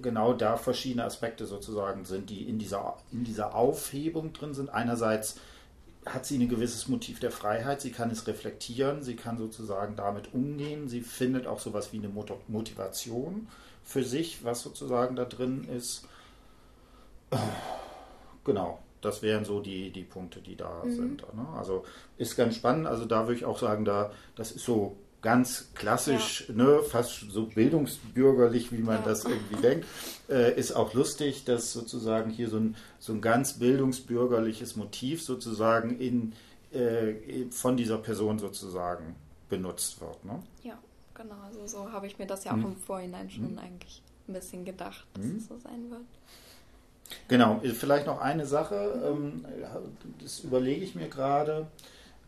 [0.00, 4.70] genau da verschiedene Aspekte sozusagen sind, die in dieser, in dieser Aufhebung drin sind.
[4.70, 5.40] Einerseits
[6.04, 10.32] hat sie ein gewisses Motiv der Freiheit, sie kann es reflektieren, sie kann sozusagen damit
[10.32, 13.48] umgehen, sie findet auch sowas wie eine Motivation
[13.82, 16.06] für sich, was sozusagen da drin ist.
[18.44, 20.94] Genau, das wären so die, die Punkte, die da mhm.
[20.94, 21.34] sind.
[21.34, 21.46] Ne?
[21.56, 21.84] Also
[22.18, 26.44] ist ganz spannend, also da würde ich auch sagen, da, das ist so ganz klassisch,
[26.46, 26.54] ja.
[26.54, 29.02] ne, fast so bildungsbürgerlich, wie man ja.
[29.02, 29.84] das irgendwie denkt.
[30.28, 35.98] Äh, ist auch lustig, dass sozusagen hier so ein, so ein ganz bildungsbürgerliches Motiv sozusagen
[35.98, 36.32] in,
[36.70, 39.16] äh, von dieser Person sozusagen
[39.48, 40.24] benutzt wird.
[40.24, 40.40] Ne?
[40.62, 40.78] Ja,
[41.12, 41.34] genau.
[41.44, 42.66] Also so habe ich mir das ja auch hm.
[42.66, 43.58] im Vorhinein schon hm.
[43.58, 45.38] eigentlich ein bisschen gedacht, dass hm.
[45.38, 46.02] es so sein wird.
[47.26, 49.44] Genau, vielleicht noch eine Sache, ähm,
[50.22, 51.66] das überlege ich mir gerade.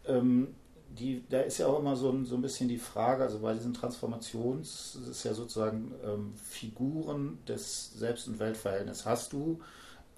[0.05, 0.49] Ähm,
[0.89, 3.55] die, da ist ja auch immer so ein, so ein bisschen die Frage, also bei
[3.55, 9.07] diesen Transformations, das ist ja sozusagen ähm, Figuren des Selbst- und Weltverhältnisses.
[9.07, 9.61] Hast du,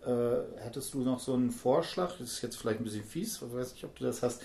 [0.04, 3.52] äh, hättest du noch so einen Vorschlag, das ist jetzt vielleicht ein bisschen fies, ich
[3.52, 4.42] weiß nicht, ob du das hast,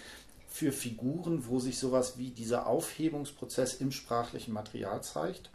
[0.48, 5.50] für Figuren, wo sich sowas wie dieser Aufhebungsprozess im sprachlichen Material zeigt?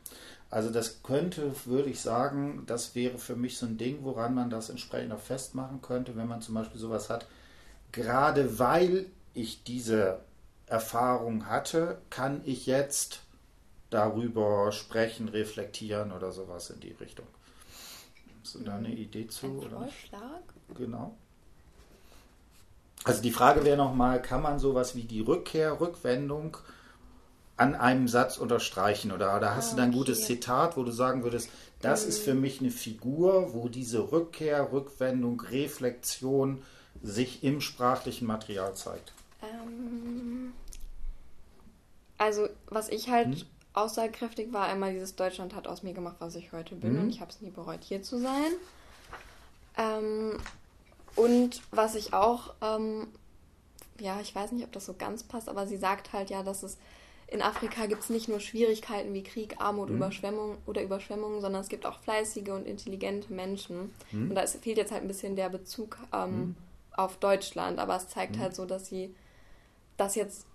[0.50, 4.50] Also das könnte, würde ich sagen, das wäre für mich so ein Ding, woran man
[4.50, 7.26] das entsprechend auch festmachen könnte, wenn man zum Beispiel sowas hat,
[7.92, 10.18] gerade weil ich diese
[10.70, 13.20] Erfahrung hatte, kann ich jetzt
[13.90, 17.26] darüber sprechen, reflektieren oder sowas in die Richtung.
[18.42, 19.46] Hast du da eine Idee zu?
[19.46, 19.76] Ein oder?
[19.78, 20.42] Vorschlag?
[20.76, 21.16] Genau.
[23.04, 26.56] Also die Frage wäre nochmal, kann man sowas wie die Rückkehr, Rückwendung
[27.56, 29.10] an einem Satz unterstreichen?
[29.10, 29.74] Oder, oder hast okay.
[29.74, 31.50] du da ein gutes Zitat, wo du sagen würdest,
[31.82, 36.62] das ist für mich eine Figur, wo diese Rückkehr, Rückwendung, Reflexion
[37.02, 39.12] sich im sprachlichen Material zeigt?
[39.42, 40.52] Ähm,
[42.18, 43.46] also, was ich halt hm?
[43.72, 47.00] aussagekräftig war einmal dieses Deutschland hat aus mir gemacht, was ich heute bin mhm.
[47.00, 48.52] und ich habe es nie bereut, hier zu sein.
[49.76, 50.38] Ähm,
[51.16, 53.08] und was ich auch, ähm,
[53.98, 56.62] ja, ich weiß nicht, ob das so ganz passt, aber sie sagt halt ja, dass
[56.62, 56.78] es
[57.30, 59.96] in Afrika gibt es nicht nur Schwierigkeiten wie Krieg, Armut, mhm.
[59.96, 63.94] Überschwemmung oder Überschwemmungen, sondern es gibt auch fleißige und intelligente Menschen.
[64.10, 64.30] Mhm.
[64.30, 66.56] Und da fehlt jetzt halt ein bisschen der Bezug ähm, mhm.
[66.96, 68.40] auf Deutschland, aber es zeigt mhm.
[68.40, 69.14] halt so, dass sie
[70.00, 70.46] das jetzt,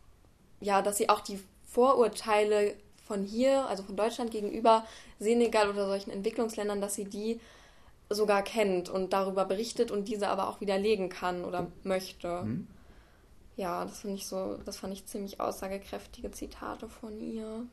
[0.60, 4.86] ja, dass sie auch die Vorurteile von hier, also von Deutschland gegenüber
[5.20, 7.40] Senegal oder solchen Entwicklungsländern, dass sie die
[8.10, 12.44] sogar kennt und darüber berichtet und diese aber auch widerlegen kann oder möchte.
[12.44, 12.68] Mhm.
[13.58, 17.66] Ja, das finde ich so, das fand ich ziemlich aussagekräftige Zitate von ihr.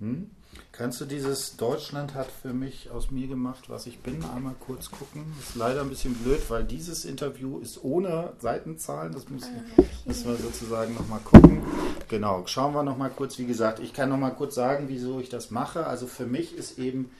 [0.00, 0.30] Hm?
[0.72, 4.90] Kannst du dieses Deutschland hat für mich aus mir gemacht, was ich bin, einmal kurz
[4.90, 5.24] gucken?
[5.40, 9.12] Ist leider ein bisschen blöd, weil dieses Interview ist ohne Seitenzahlen.
[9.12, 9.88] Das müssen, ah, okay.
[10.04, 11.62] müssen wir sozusagen nochmal gucken.
[12.08, 13.38] Genau, schauen wir nochmal kurz.
[13.38, 15.86] Wie gesagt, ich kann nochmal kurz sagen, wieso ich das mache.
[15.86, 17.10] Also für mich ist eben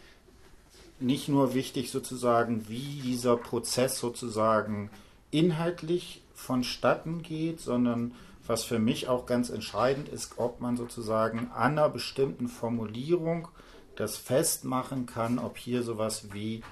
[1.01, 4.91] nicht nur wichtig sozusagen, wie dieser Prozess sozusagen
[5.31, 8.13] inhaltlich vonstatten geht, sondern
[8.49, 13.49] was für mich auch ganz entscheidend ist, ob man sozusagen an einer bestimmten Formulierung
[13.97, 16.63] das festmachen kann, ob hier sowas wie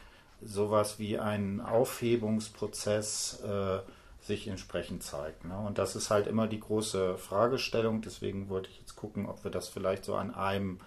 [0.42, 3.78] sowas wie ein Aufhebungsprozess äh,
[4.20, 5.44] sich entsprechend zeigt.
[5.44, 5.56] Ne?
[5.56, 8.02] Und das ist halt immer die große Fragestellung.
[8.02, 10.80] Deswegen wollte ich jetzt gucken, ob wir das vielleicht so an einem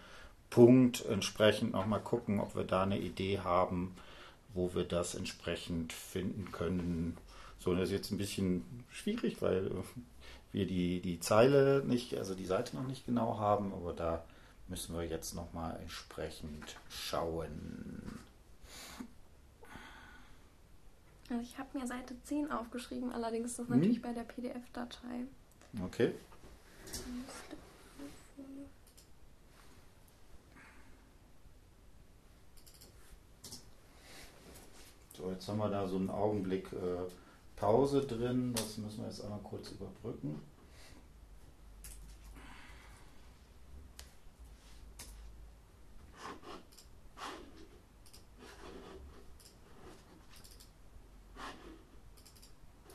[0.49, 3.95] Punkt entsprechend nochmal gucken, ob wir da eine Idee haben,
[4.53, 7.17] wo wir das entsprechend finden können.
[7.59, 9.71] So, das ist jetzt ein bisschen schwierig, weil
[10.51, 14.23] wir die, die Zeile nicht, also die Seite noch nicht genau haben, aber da
[14.67, 18.19] müssen wir jetzt nochmal entsprechend schauen.
[21.29, 23.75] Also ich habe mir Seite 10 aufgeschrieben, allerdings ist das hm.
[23.75, 25.25] natürlich bei der PDF-Datei.
[25.83, 26.13] Okay.
[35.17, 37.26] So, jetzt haben wir da so einen Augenblick äh,
[37.57, 38.53] Pause drin.
[38.55, 40.41] Das müssen wir jetzt einmal kurz überbrücken.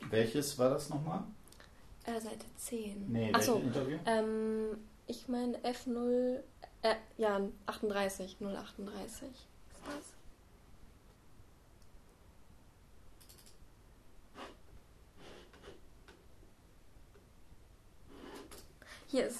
[0.09, 1.23] Welches war das nochmal?
[2.05, 3.11] Äh, Seite 10.
[3.11, 3.97] Nee, Achso, Interview?
[4.05, 6.39] Ähm, ich meine F0,
[6.83, 9.47] äh, ja, 38, 038 ist
[9.87, 10.13] das.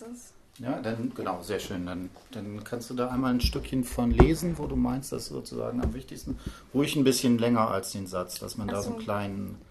[0.04, 0.34] Hier ist es.
[0.60, 1.86] Ja, dann genau, sehr schön.
[1.88, 5.82] Dann, dann kannst du da einmal ein Stückchen von lesen, wo du meinst, das sozusagen
[5.82, 6.38] am wichtigsten.
[6.74, 9.62] Ruhig ein bisschen länger als den Satz, dass man Ach da so einen kleinen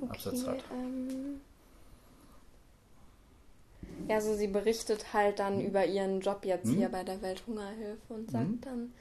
[0.00, 0.64] okay, Absatz hat.
[0.72, 1.40] Ähm
[4.08, 5.66] ja, also sie berichtet halt dann mhm.
[5.66, 6.78] über ihren Job jetzt mhm.
[6.78, 8.60] hier bei der Welthungerhilfe und sagt mhm.
[8.62, 8.92] dann.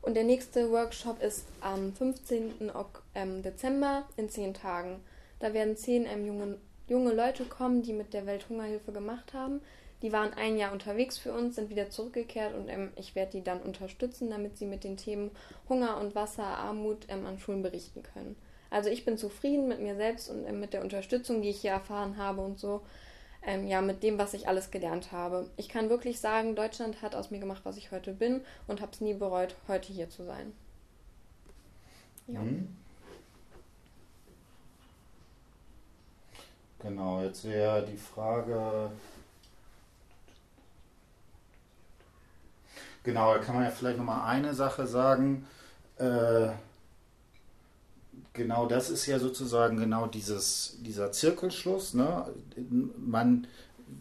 [0.00, 2.70] Und der nächste Workshop ist am 15.
[2.72, 5.00] Ok ähm, Dezember in zehn Tagen.
[5.40, 9.60] Da werden zehn ähm, junge, junge Leute kommen, die mit der Welthungerhilfe gemacht haben.
[10.02, 13.42] Die waren ein Jahr unterwegs für uns, sind wieder zurückgekehrt und ähm, ich werde die
[13.42, 15.30] dann unterstützen, damit sie mit den Themen
[15.68, 18.36] Hunger und Wasser, Armut ähm, an Schulen berichten können.
[18.70, 21.72] Also ich bin zufrieden mit mir selbst und ähm, mit der Unterstützung, die ich hier
[21.72, 22.82] erfahren habe und so.
[23.42, 25.48] Ähm, ja, mit dem, was ich alles gelernt habe.
[25.56, 28.92] Ich kann wirklich sagen, Deutschland hat aus mir gemacht, was ich heute bin und habe
[28.92, 30.52] es nie bereut, heute hier zu sein.
[32.26, 32.40] Ja.
[32.40, 32.76] Mhm.
[36.80, 38.92] Genau, jetzt wäre die Frage,
[43.02, 45.46] Genau, da kann man ja vielleicht nochmal eine Sache sagen.
[45.96, 46.48] Äh,
[48.32, 51.94] genau das ist ja sozusagen genau dieses, dieser Zirkelschluss.
[51.94, 52.26] Ne?
[52.96, 53.46] Man,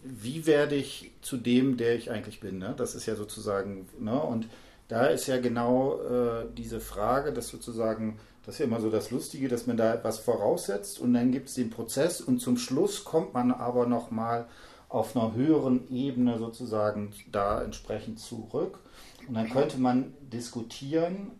[0.03, 2.57] wie werde ich zu dem, der ich eigentlich bin?
[2.57, 2.73] Ne?
[2.77, 4.19] Das ist ja sozusagen, ne?
[4.19, 4.47] und
[4.87, 9.11] da ist ja genau äh, diese Frage, dass sozusagen, das ist ja immer so das
[9.11, 13.03] Lustige, dass man da etwas voraussetzt und dann gibt es den Prozess und zum Schluss
[13.03, 14.47] kommt man aber nochmal
[14.89, 18.79] auf einer höheren Ebene sozusagen da entsprechend zurück.
[19.27, 21.31] Und dann könnte man diskutieren,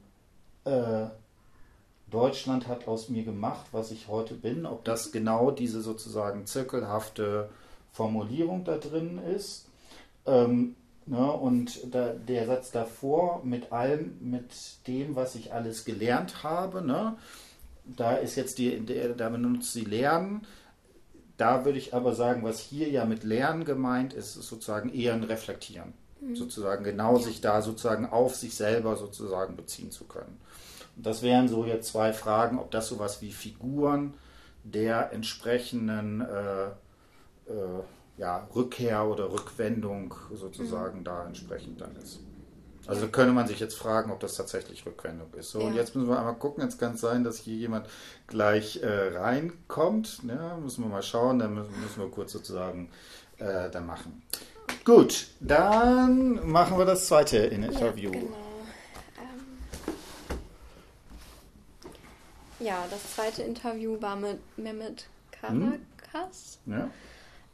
[0.66, 1.08] äh,
[2.10, 7.50] Deutschland hat aus mir gemacht, was ich heute bin, ob das genau diese sozusagen zirkelhafte
[7.92, 9.66] Formulierung da drin ist.
[10.26, 14.52] Ähm, ne, und da, der Satz davor mit allem, mit
[14.88, 17.18] dem, was ich alles gelernt habe, ne,
[17.86, 20.46] da ist jetzt die, der, da benutzt sie Lernen.
[21.38, 25.14] Da würde ich aber sagen, was hier ja mit Lernen gemeint ist, ist sozusagen eher
[25.14, 25.94] ein Reflektieren.
[26.20, 26.36] Mhm.
[26.36, 27.24] sozusagen genau ja.
[27.24, 30.40] sich da sozusagen auf sich selber sozusagen beziehen zu können.
[30.96, 34.16] Und das wären so jetzt zwei Fragen, ob das sowas wie Figuren
[34.64, 36.66] der entsprechenden äh,
[37.52, 37.84] äh,
[38.18, 41.04] ja, Rückkehr oder Rückwendung sozusagen mhm.
[41.04, 42.20] da entsprechend dann ist.
[42.88, 45.52] Also könnte man sich jetzt fragen, ob das tatsächlich Rückwendung ist.
[45.52, 45.68] So, ja.
[45.68, 46.64] und jetzt müssen wir einmal gucken.
[46.64, 47.88] Jetzt kann es sein, dass hier jemand
[48.28, 50.22] gleich äh, reinkommt.
[50.28, 51.40] Ja, müssen wir mal schauen.
[51.40, 52.90] Dann müssen, müssen wir kurz sozusagen
[53.40, 54.24] äh, dann machen.
[54.86, 58.12] Gut, dann machen wir das zweite Interview.
[58.14, 58.36] Ja, genau.
[59.20, 60.38] ähm,
[62.60, 66.60] ja, das zweite Interview war mit Mehmet Karakas.
[66.66, 66.74] Hm?
[66.74, 66.90] Ja.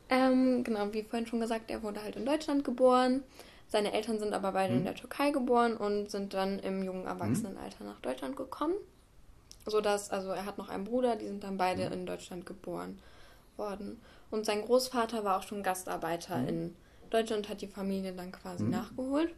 [0.09, 3.23] Ähm, genau, wie vorhin schon gesagt, er wurde halt in Deutschland geboren.
[3.73, 4.81] Seine Eltern sind aber beide hm.
[4.81, 7.87] in der Türkei geboren und sind dann im jungen Erwachsenenalter hm.
[7.87, 8.75] nach Deutschland gekommen.
[9.65, 11.93] So dass, also er hat noch einen Bruder, die sind dann beide hm.
[11.93, 12.99] in Deutschland geboren
[13.57, 13.99] worden.
[14.29, 16.47] Und sein Großvater war auch schon Gastarbeiter hm.
[16.47, 16.75] in
[17.09, 18.69] Deutschland hat die Familie dann quasi hm.
[18.69, 19.33] nachgeholt.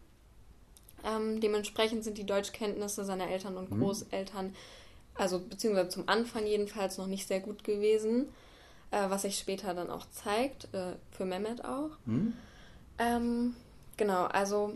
[1.05, 3.79] Ähm, dementsprechend sind die Deutschkenntnisse seiner Eltern und hm.
[3.79, 4.53] Großeltern,
[5.13, 8.27] also beziehungsweise zum Anfang jedenfalls noch nicht sehr gut gewesen,
[8.91, 11.91] äh, was sich später dann auch zeigt, äh, für Mehmet auch.
[12.97, 13.55] Ähm,
[13.97, 14.73] Genau, also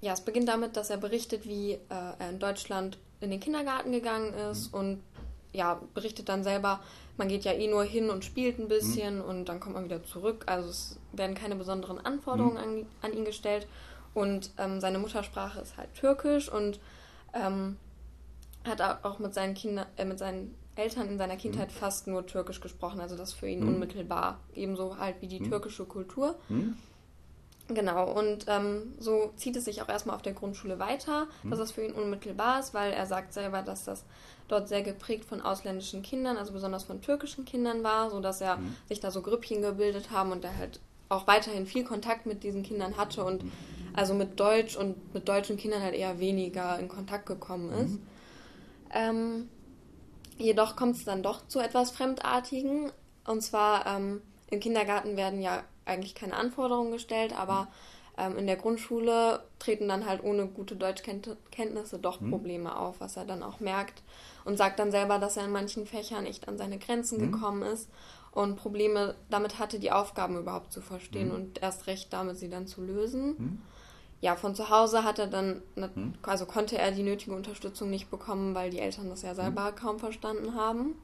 [0.00, 3.92] ja, es beginnt damit, dass er berichtet, wie äh, er in Deutschland in den Kindergarten
[3.92, 4.78] gegangen ist mhm.
[4.78, 5.02] und
[5.52, 6.80] ja, berichtet dann selber,
[7.16, 9.24] man geht ja eh nur hin und spielt ein bisschen mhm.
[9.24, 10.44] und dann kommt man wieder zurück.
[10.46, 12.86] Also es werden keine besonderen Anforderungen mhm.
[13.02, 13.66] an, an, ihn gestellt.
[14.14, 16.80] Und ähm, seine Muttersprache ist halt Türkisch und
[17.34, 17.76] ähm,
[18.64, 21.78] hat auch mit seinen Kindern, äh, mit seinen Eltern in seiner Kindheit mhm.
[21.78, 23.00] fast nur Türkisch gesprochen.
[23.00, 23.74] Also das für ihn mhm.
[23.74, 24.38] unmittelbar.
[24.54, 25.50] Ebenso halt wie die mhm.
[25.50, 26.36] türkische Kultur.
[27.72, 31.58] Genau, und ähm, so zieht es sich auch erstmal auf der Grundschule weiter, dass hm.
[31.58, 34.04] das für ihn unmittelbar ist, weil er sagt selber, dass das
[34.48, 38.74] dort sehr geprägt von ausländischen Kindern, also besonders von türkischen Kindern war, sodass er hm.
[38.88, 42.62] sich da so Grüppchen gebildet haben und er halt auch weiterhin viel Kontakt mit diesen
[42.62, 43.52] Kindern hatte und hm.
[43.94, 47.92] also mit Deutsch und mit deutschen Kindern halt eher weniger in Kontakt gekommen ist.
[47.92, 48.06] Mhm.
[48.92, 49.48] Ähm,
[50.38, 52.90] jedoch kommt es dann doch zu etwas Fremdartigen.
[53.26, 57.68] Und zwar ähm, im Kindergarten werden ja eigentlich keine Anforderungen gestellt, aber
[58.16, 62.30] ähm, in der Grundschule treten dann halt ohne gute Deutschkenntnisse doch mhm.
[62.30, 64.02] Probleme auf, was er dann auch merkt
[64.44, 67.32] und sagt dann selber, dass er in manchen Fächern echt an seine Grenzen mhm.
[67.32, 67.88] gekommen ist
[68.32, 71.34] und Probleme damit hatte, die Aufgaben überhaupt zu verstehen mhm.
[71.34, 73.34] und erst recht damit sie dann zu lösen.
[73.38, 73.62] Mhm.
[74.22, 76.14] Ja, von zu Hause hat er dann, mhm.
[76.22, 79.76] also konnte er die nötige Unterstützung nicht bekommen, weil die Eltern das ja selber mhm.
[79.76, 80.94] kaum verstanden haben.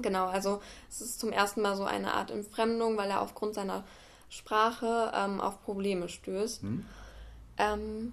[0.00, 3.84] Genau, also es ist zum ersten Mal so eine Art Entfremdung, weil er aufgrund seiner
[4.28, 6.62] Sprache ähm, auf Probleme stößt.
[6.62, 6.84] Hm.
[7.56, 8.12] Ähm,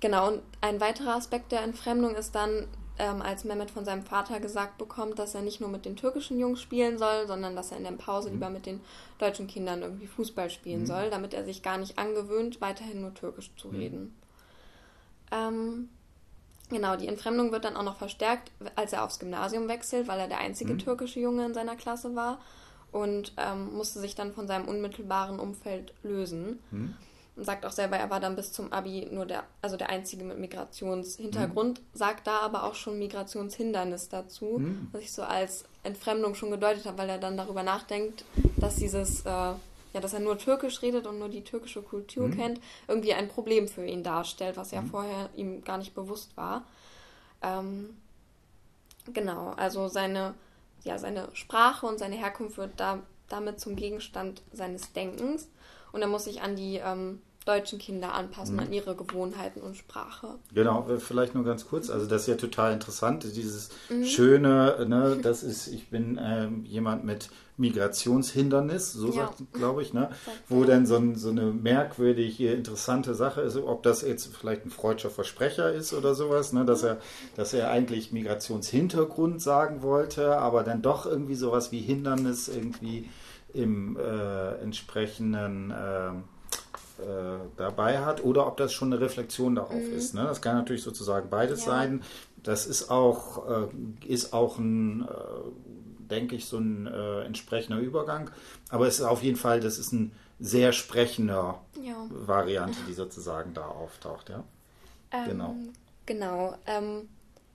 [0.00, 2.68] genau, und ein weiterer Aspekt der Entfremdung ist dann,
[2.98, 6.38] ähm, als Mehmet von seinem Vater gesagt bekommt, dass er nicht nur mit den türkischen
[6.38, 8.34] Jungs spielen soll, sondern dass er in der Pause hm.
[8.34, 8.80] lieber mit den
[9.18, 10.86] deutschen Kindern irgendwie Fußball spielen hm.
[10.86, 13.78] soll, damit er sich gar nicht angewöhnt, weiterhin nur türkisch zu hm.
[13.78, 14.20] reden.
[15.32, 15.88] Ähm,
[16.74, 20.26] Genau, die Entfremdung wird dann auch noch verstärkt, als er aufs Gymnasium wechselt, weil er
[20.26, 20.78] der einzige mhm.
[20.78, 22.40] türkische Junge in seiner Klasse war
[22.90, 26.58] und ähm, musste sich dann von seinem unmittelbaren Umfeld lösen.
[26.72, 26.96] Mhm.
[27.36, 30.24] Und sagt auch selber, er war dann bis zum Abi nur der, also der Einzige
[30.24, 31.84] mit Migrationshintergrund, mhm.
[31.92, 34.88] sagt da aber auch schon Migrationshindernis dazu, mhm.
[34.90, 38.24] was ich so als Entfremdung schon gedeutet habe, weil er dann darüber nachdenkt,
[38.56, 39.52] dass dieses äh,
[39.94, 42.36] ja, dass er nur Türkisch redet und nur die türkische Kultur mhm.
[42.36, 44.88] kennt, irgendwie ein Problem für ihn darstellt, was ja mhm.
[44.88, 46.64] vorher ihm gar nicht bewusst war.
[47.40, 47.96] Ähm,
[49.12, 50.34] genau, also seine,
[50.82, 55.48] ja, seine Sprache und seine Herkunft wird da, damit zum Gegenstand seines Denkens
[55.92, 58.60] und er muss sich an die ähm, deutschen Kinder anpassen, mhm.
[58.60, 60.38] an ihre Gewohnheiten und Sprache.
[60.54, 61.90] Genau, vielleicht nur ganz kurz.
[61.90, 64.04] Also das ist ja total interessant, dieses mhm.
[64.04, 69.12] schöne, ne, das ist, ich bin ähm, jemand mit Migrationshindernis, so ja.
[69.12, 70.08] sagt, glaube ich, ne,
[70.48, 74.70] wo dann so, ein, so eine merkwürdige, interessante Sache ist, ob das jetzt vielleicht ein
[74.70, 76.98] freudscher Versprecher ist oder sowas, ne, dass er,
[77.36, 83.08] dass er eigentlich Migrationshintergrund sagen wollte, aber dann doch irgendwie sowas wie Hindernis irgendwie
[83.52, 86.10] im äh, entsprechenden äh,
[86.98, 89.96] äh, dabei hat oder ob das schon eine Reflexion darauf mhm.
[89.96, 90.14] ist.
[90.14, 90.22] Ne?
[90.22, 91.72] Das kann natürlich sozusagen beides ja.
[91.72, 92.02] sein.
[92.42, 93.66] Das ist auch, äh,
[94.06, 98.30] ist auch ein, äh, denke ich, so ein äh, entsprechender Übergang.
[98.68, 102.06] Aber es ist auf jeden Fall, das ist ein sehr sprechender ja.
[102.10, 104.28] Variante, die sozusagen da auftaucht.
[104.28, 104.44] Ja?
[105.10, 105.56] Ähm, genau.
[106.06, 106.54] Genau.
[106.66, 107.08] Ähm,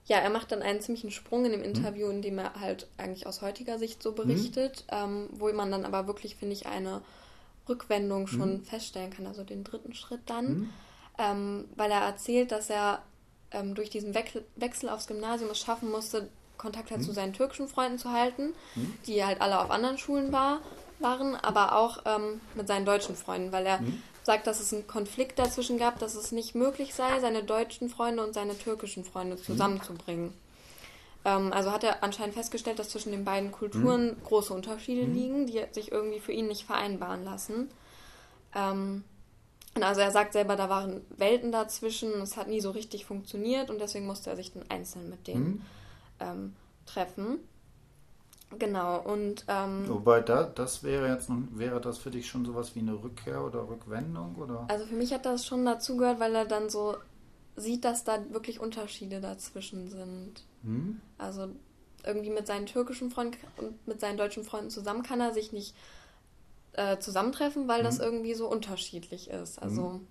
[0.06, 1.66] ja, er macht dann einen ziemlichen Sprung in dem mhm.
[1.66, 4.96] Interview, in dem er halt eigentlich aus heutiger Sicht so berichtet, mhm.
[4.96, 7.00] ähm, wo man dann aber wirklich, finde ich, eine
[7.68, 8.64] Rückwendung schon mhm.
[8.64, 10.70] feststellen kann, also den dritten Schritt dann, mhm.
[11.18, 13.02] ähm, weil er erzählt, dass er
[13.52, 17.06] ähm, durch diesen Wechsel, Wechsel aufs Gymnasium es schaffen musste, Kontakt halt mhm.
[17.06, 18.94] zu seinen türkischen Freunden zu halten, mhm.
[19.06, 20.60] die halt alle auf anderen Schulen war,
[20.98, 24.02] waren, aber auch ähm, mit seinen deutschen Freunden, weil er mhm.
[24.22, 28.24] sagt, dass es einen Konflikt dazwischen gab, dass es nicht möglich sei, seine deutschen Freunde
[28.24, 29.42] und seine türkischen Freunde mhm.
[29.42, 30.34] zusammenzubringen.
[31.24, 34.22] Ähm, also hat er anscheinend festgestellt, dass zwischen den beiden Kulturen mhm.
[34.24, 35.14] große Unterschiede mhm.
[35.14, 37.68] liegen, die sich irgendwie für ihn nicht vereinbaren lassen.
[38.54, 39.04] Ähm,
[39.74, 43.70] und also er sagt selber, da waren Welten dazwischen, es hat nie so richtig funktioniert
[43.70, 45.62] und deswegen musste er sich dann einzeln mit denen mhm.
[46.20, 46.56] ähm,
[46.86, 47.38] treffen.
[48.58, 52.80] Genau, und ähm, Wobei da, das wäre jetzt wäre das für dich schon sowas wie
[52.80, 54.34] eine Rückkehr oder Rückwendung?
[54.34, 54.66] Oder?
[54.68, 56.96] Also für mich hat das schon dazugehört, weil er dann so
[57.54, 60.42] sieht, dass da wirklich Unterschiede dazwischen sind.
[60.64, 61.00] Hm?
[61.18, 61.48] Also
[62.04, 65.74] irgendwie mit seinen türkischen Freunden und mit seinen deutschen Freunden zusammen kann er sich nicht
[66.72, 67.84] äh, zusammentreffen, weil hm.
[67.84, 69.60] das irgendwie so unterschiedlich ist.
[69.60, 70.06] Also hm.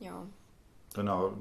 [0.00, 0.26] ja.
[0.94, 1.34] Genau,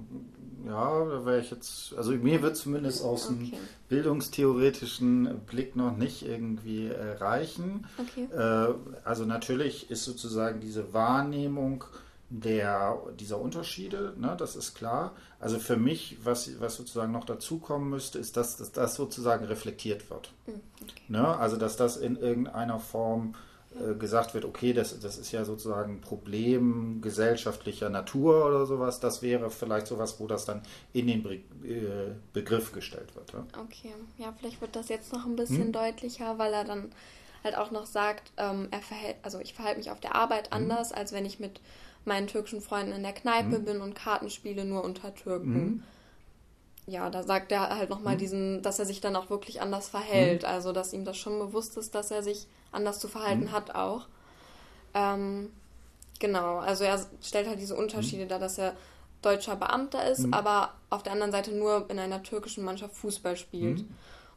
[0.66, 3.52] ja, da wäre ich jetzt, also mir wird zumindest aus okay.
[3.52, 7.88] dem bildungstheoretischen Blick noch nicht irgendwie äh, reichen.
[7.98, 8.28] Okay.
[8.36, 8.74] Äh,
[9.06, 11.86] also natürlich ist sozusagen diese Wahrnehmung
[12.30, 15.16] der, dieser Unterschiede, ne, das ist klar.
[15.40, 20.10] Also für mich, was, was sozusagen noch dazukommen müsste, ist, dass, dass das sozusagen reflektiert
[20.10, 20.32] wird.
[20.46, 21.02] Hm, okay.
[21.08, 21.26] Ne?
[21.38, 23.36] Also dass das in irgendeiner Form
[23.80, 29.00] äh, gesagt wird, okay, das, das ist ja sozusagen ein Problem gesellschaftlicher Natur oder sowas,
[29.00, 30.62] das wäre vielleicht sowas, wo das dann
[30.94, 33.34] in den Be äh, Begriff gestellt wird.
[33.34, 33.46] Ja?
[33.62, 35.72] Okay, ja, vielleicht wird das jetzt noch ein bisschen hm?
[35.74, 36.92] deutlicher, weil er dann
[37.44, 40.54] halt auch noch sagt, ähm, er verhält, also ich verhalte mich auf der Arbeit hm?
[40.54, 41.60] anders, als wenn ich mit
[42.06, 43.66] meinen türkischen Freunden in der Kneipe hm?
[43.66, 45.54] bin und Karten spiele nur unter Türken.
[45.54, 45.84] Hm?
[46.88, 48.20] ja, da sagt er halt nochmal hm.
[48.20, 50.44] diesen, dass er sich dann auch wirklich anders verhält.
[50.44, 50.50] Hm.
[50.50, 53.52] Also, dass ihm das schon bewusst ist, dass er sich anders zu verhalten hm.
[53.52, 54.08] hat auch.
[54.94, 55.52] Ähm,
[56.20, 58.30] genau, also er stellt halt diese Unterschiede hm.
[58.30, 58.76] dar, dass er
[59.22, 63.84] deutscher Beamter ist, aber auf der anderen Seite nur in einer türkischen Mannschaft Fußball spielt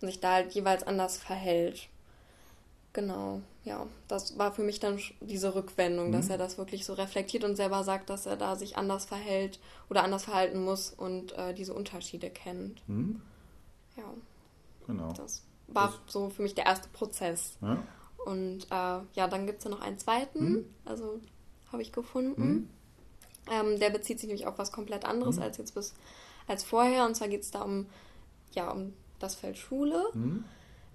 [0.01, 1.89] und sich da halt jeweils anders verhält.
[2.95, 6.13] Genau, ja, das war für mich dann diese Rückwendung, mhm.
[6.13, 9.61] dass er das wirklich so reflektiert und selber sagt, dass er da sich anders verhält
[9.91, 12.83] oder anders verhalten muss und äh, diese Unterschiede kennt.
[12.89, 13.21] Mhm.
[13.97, 14.05] Ja.
[14.87, 15.13] Genau.
[15.13, 17.59] Das war das so für mich der erste Prozess.
[17.61, 17.83] Ja.
[18.25, 20.65] Und äh, ja, dann gibt es ja noch einen zweiten, mhm.
[20.87, 21.21] also
[21.71, 22.43] habe ich gefunden.
[22.43, 22.71] Mhm.
[23.51, 25.43] Ähm, der bezieht sich nämlich auf was komplett anderes mhm.
[25.43, 25.95] als jetzt bis
[26.47, 27.05] als vorher.
[27.05, 27.87] Und zwar geht es da um,
[28.53, 30.07] ja, um das Feld Schule.
[30.15, 30.45] Mhm.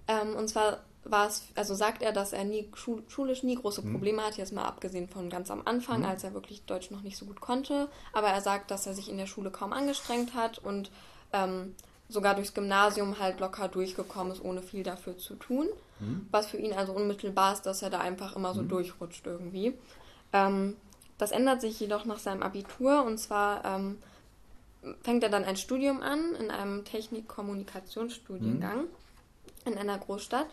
[0.08, 3.92] Ähm, und zwar war es, also sagt er, dass er nie schulisch nie große hm.
[3.92, 4.26] Probleme mhm.
[4.26, 6.06] hat, jetzt mal abgesehen von ganz am Anfang, mhm.
[6.06, 7.88] als er wirklich Deutsch noch nicht so gut konnte.
[8.12, 10.90] Aber er sagt, dass er sich in der Schule kaum angestrengt hat und
[11.32, 11.74] ähm,
[12.08, 15.68] sogar durchs Gymnasium halt locker durchgekommen ist, ohne viel dafür zu tun.
[16.00, 16.26] Mhm.
[16.30, 18.68] Was für ihn also unmittelbar ist, dass er da einfach immer so hm.
[18.68, 19.74] durchrutscht irgendwie.
[20.32, 20.76] Ähm,
[21.18, 23.98] das ändert sich jedoch nach seinem Abitur und zwar ähm,
[25.02, 28.88] fängt er dann ein Studium an in einem Technik-Kommunikationsstudiengang hm.
[29.64, 30.48] in einer Großstadt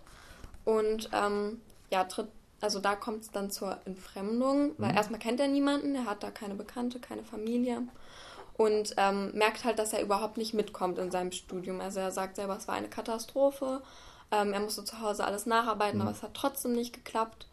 [0.66, 2.28] und ähm, ja, tritt,
[2.62, 4.97] also da kommt es dann zur Entfremdung, weil mhm.
[4.97, 7.84] erstmal kennt er niemanden, er hat da keine Bekannte, keine Familie
[8.62, 11.82] und ähm, merkt halt, dass er überhaupt nicht mitkommt in seinem Studium.
[11.82, 13.82] Also er sagt selber, es war eine Katastrophe.
[14.32, 16.03] Ähm, er musste zu Hause alles nacharbeiten, mhm.
[16.03, 17.47] aber es hat trotzdem nicht geklappt.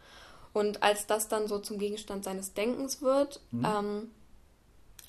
[0.52, 3.64] Und als das dann so zum Gegenstand seines Denkens wird, mhm.
[3.64, 4.10] ähm,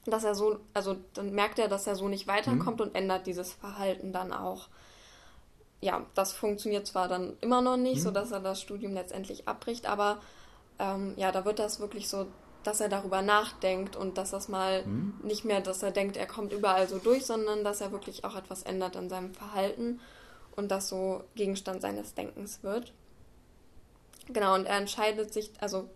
[0.05, 2.87] dass er so, also dann merkt er, dass er so nicht weiterkommt mhm.
[2.87, 4.69] und ändert dieses Verhalten dann auch
[5.81, 8.03] ja, das funktioniert zwar dann immer noch nicht, mhm.
[8.03, 10.19] sodass er das Studium letztendlich abbricht, aber
[10.77, 12.27] ähm, ja, da wird das wirklich so,
[12.63, 15.13] dass er darüber nachdenkt und dass das mal mhm.
[15.23, 18.35] nicht mehr, dass er denkt, er kommt überall so durch, sondern dass er wirklich auch
[18.35, 19.99] etwas ändert an seinem Verhalten
[20.55, 22.93] und das so Gegenstand seines Denkens wird.
[24.27, 25.89] Genau, und er entscheidet sich, also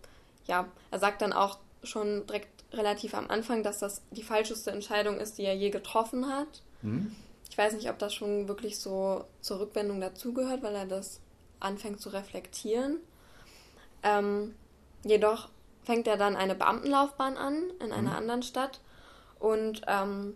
[0.46, 5.18] ja, er sagt dann auch schon direkt relativ am Anfang, dass das die falscheste Entscheidung
[5.18, 6.62] ist, die er je getroffen hat.
[6.82, 7.14] Mhm.
[7.54, 11.20] Ich weiß nicht, ob das schon wirklich so zur Rückwendung dazugehört, weil er das
[11.60, 12.98] anfängt zu reflektieren.
[14.02, 14.56] Ähm,
[15.04, 15.50] jedoch
[15.84, 18.16] fängt er dann eine Beamtenlaufbahn an in einer mhm.
[18.16, 18.80] anderen Stadt.
[19.38, 20.34] Und ähm,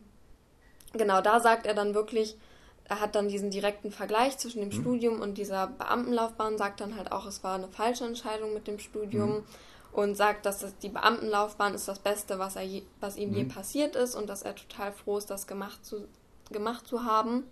[0.93, 2.37] genau da sagt er dann wirklich,
[2.85, 4.81] er hat dann diesen direkten Vergleich zwischen dem mhm.
[4.81, 8.79] Studium und dieser Beamtenlaufbahn, sagt dann halt auch, es war eine falsche Entscheidung mit dem
[8.79, 9.45] Studium mhm.
[9.91, 13.43] und sagt, dass das, die Beamtenlaufbahn ist das Beste, was, er je, was ihm je
[13.43, 13.49] mhm.
[13.49, 16.07] passiert ist und dass er total froh ist, das gemacht zu,
[16.51, 17.45] gemacht zu haben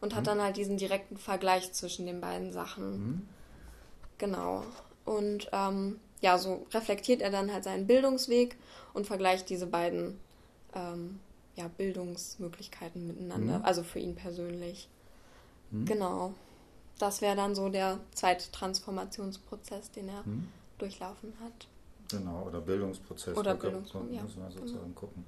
[0.00, 0.26] und hat mhm.
[0.26, 2.92] dann halt diesen direkten Vergleich zwischen den beiden Sachen.
[2.92, 3.28] Mhm.
[4.18, 4.64] Genau.
[5.04, 8.56] Und ähm, ja, so reflektiert er dann halt seinen Bildungsweg
[8.92, 10.18] und vergleicht diese beiden
[10.74, 11.18] ähm,
[11.56, 13.64] ja, Bildungsmöglichkeiten miteinander, mhm.
[13.64, 14.88] also für ihn persönlich.
[15.70, 15.84] Mhm.
[15.86, 16.34] Genau.
[16.98, 20.48] Das wäre dann so der zweite Transformationsprozess, den er mhm.
[20.78, 21.66] durchlaufen hat.
[22.10, 23.36] Genau, oder Bildungsprozess.
[23.36, 24.22] Oder Bildungsprozess, ja.
[24.22, 24.94] Müssen wir sozusagen mhm.
[24.94, 25.24] gucken.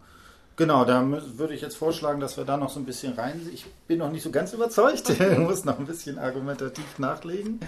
[0.62, 1.04] Genau, da
[1.38, 3.48] würde ich jetzt vorschlagen, dass wir da noch so ein bisschen rein.
[3.52, 7.58] Ich bin noch nicht so ganz überzeugt, muss noch ein bisschen argumentativ nachlegen.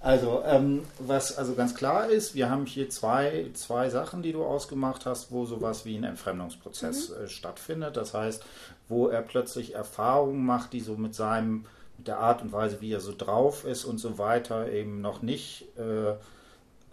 [0.00, 4.44] Also, ähm, was also ganz klar ist, wir haben hier zwei, zwei Sachen, die du
[4.44, 7.24] ausgemacht hast, wo sowas wie ein Entfremdungsprozess mhm.
[7.24, 7.96] äh, stattfindet.
[7.96, 8.44] Das heißt,
[8.88, 11.64] wo er plötzlich Erfahrungen macht, die so mit seinem
[11.98, 15.20] mit der Art und Weise, wie er so drauf ist und so weiter, eben noch
[15.20, 16.14] nicht äh,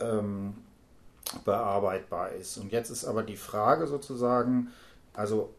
[0.04, 0.56] ähm,
[1.46, 2.58] bearbeitbar ist.
[2.58, 4.72] Und jetzt ist aber die Frage sozusagen,
[5.14, 5.54] also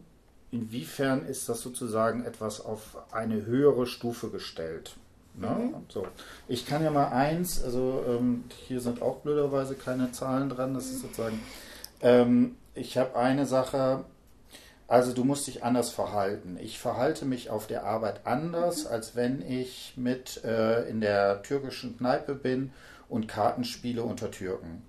[0.51, 4.97] inwiefern ist das sozusagen etwas auf eine höhere Stufe gestellt?
[5.35, 5.49] Ne?
[5.49, 5.75] Mhm.
[5.89, 6.07] So.
[6.47, 10.87] Ich kann ja mal eins, also ähm, hier sind auch blöderweise keine Zahlen dran, das
[10.87, 11.41] ist sozusagen,
[12.03, 14.05] ähm, ich habe eine Sache,
[14.87, 16.59] also du musst dich anders verhalten.
[16.61, 18.91] Ich verhalte mich auf der Arbeit anders, mhm.
[18.91, 22.73] als wenn ich mit äh, in der türkischen Kneipe bin
[23.09, 24.83] und Karten spiele unter Türken.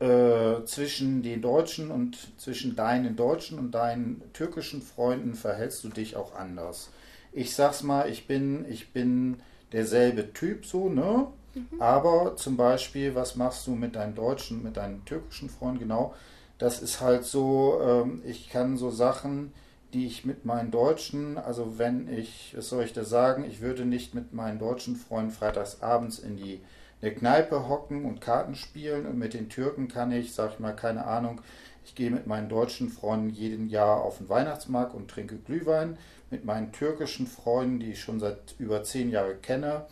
[0.00, 6.14] Äh, zwischen den Deutschen und zwischen deinen deutschen und deinen türkischen Freunden verhältst du dich
[6.14, 6.90] auch anders.
[7.32, 9.38] Ich sag's mal, ich bin, ich bin
[9.72, 11.26] derselbe Typ so, ne?
[11.54, 11.80] Mhm.
[11.82, 15.80] Aber zum Beispiel, was machst du mit deinen deutschen, mit deinen türkischen Freunden?
[15.80, 16.14] Genau,
[16.58, 19.52] das ist halt so, ähm, ich kann so Sachen,
[19.94, 23.84] die ich mit meinen Deutschen, also wenn ich, was soll ich da sagen, ich würde
[23.84, 26.60] nicht mit meinen deutschen Freunden freitags abends in die
[27.00, 30.74] eine Kneipe hocken und Karten spielen und mit den Türken kann ich, sag ich mal,
[30.74, 31.40] keine Ahnung,
[31.84, 35.96] ich gehe mit meinen deutschen Freunden jeden Jahr auf den Weihnachtsmarkt und trinke Glühwein.
[36.30, 39.86] Mit meinen türkischen Freunden, die ich schon seit über zehn Jahren kenne,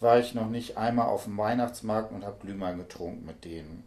[0.00, 3.84] war ich noch nicht einmal auf dem Weihnachtsmarkt und habe Glühwein getrunken mit denen.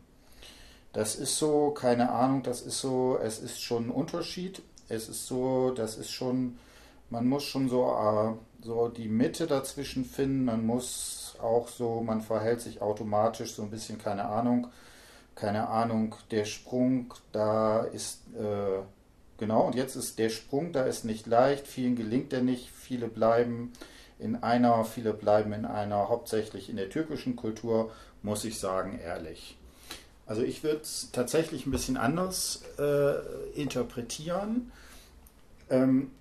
[0.93, 4.61] Das ist so, keine Ahnung, das ist so, es ist schon ein Unterschied.
[4.87, 6.59] Es ist so, das ist schon,
[7.09, 10.45] man muss schon so, äh, so die Mitte dazwischen finden.
[10.45, 14.67] Man muss auch so, man verhält sich automatisch so ein bisschen, keine Ahnung,
[15.35, 18.81] keine Ahnung, der Sprung, da ist, äh,
[19.37, 23.07] genau, und jetzt ist der Sprung, da ist nicht leicht, vielen gelingt er nicht, viele
[23.07, 23.73] bleiben
[24.17, 27.91] in einer, viele bleiben in einer, hauptsächlich in der türkischen Kultur,
[28.21, 29.57] muss ich sagen, ehrlich.
[30.25, 34.71] Also ich würde es tatsächlich ein bisschen anders äh, interpretieren.
[35.69, 36.11] Ähm,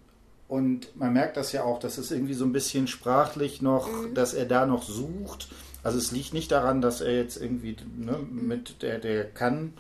[0.49, 4.15] und man merkt das ja auch, dass es irgendwie so ein bisschen sprachlich noch, mhm.
[4.15, 5.49] dass er da noch sucht.
[5.83, 9.75] Also es liegt nicht daran, dass er jetzt irgendwie ne, mit der, der kann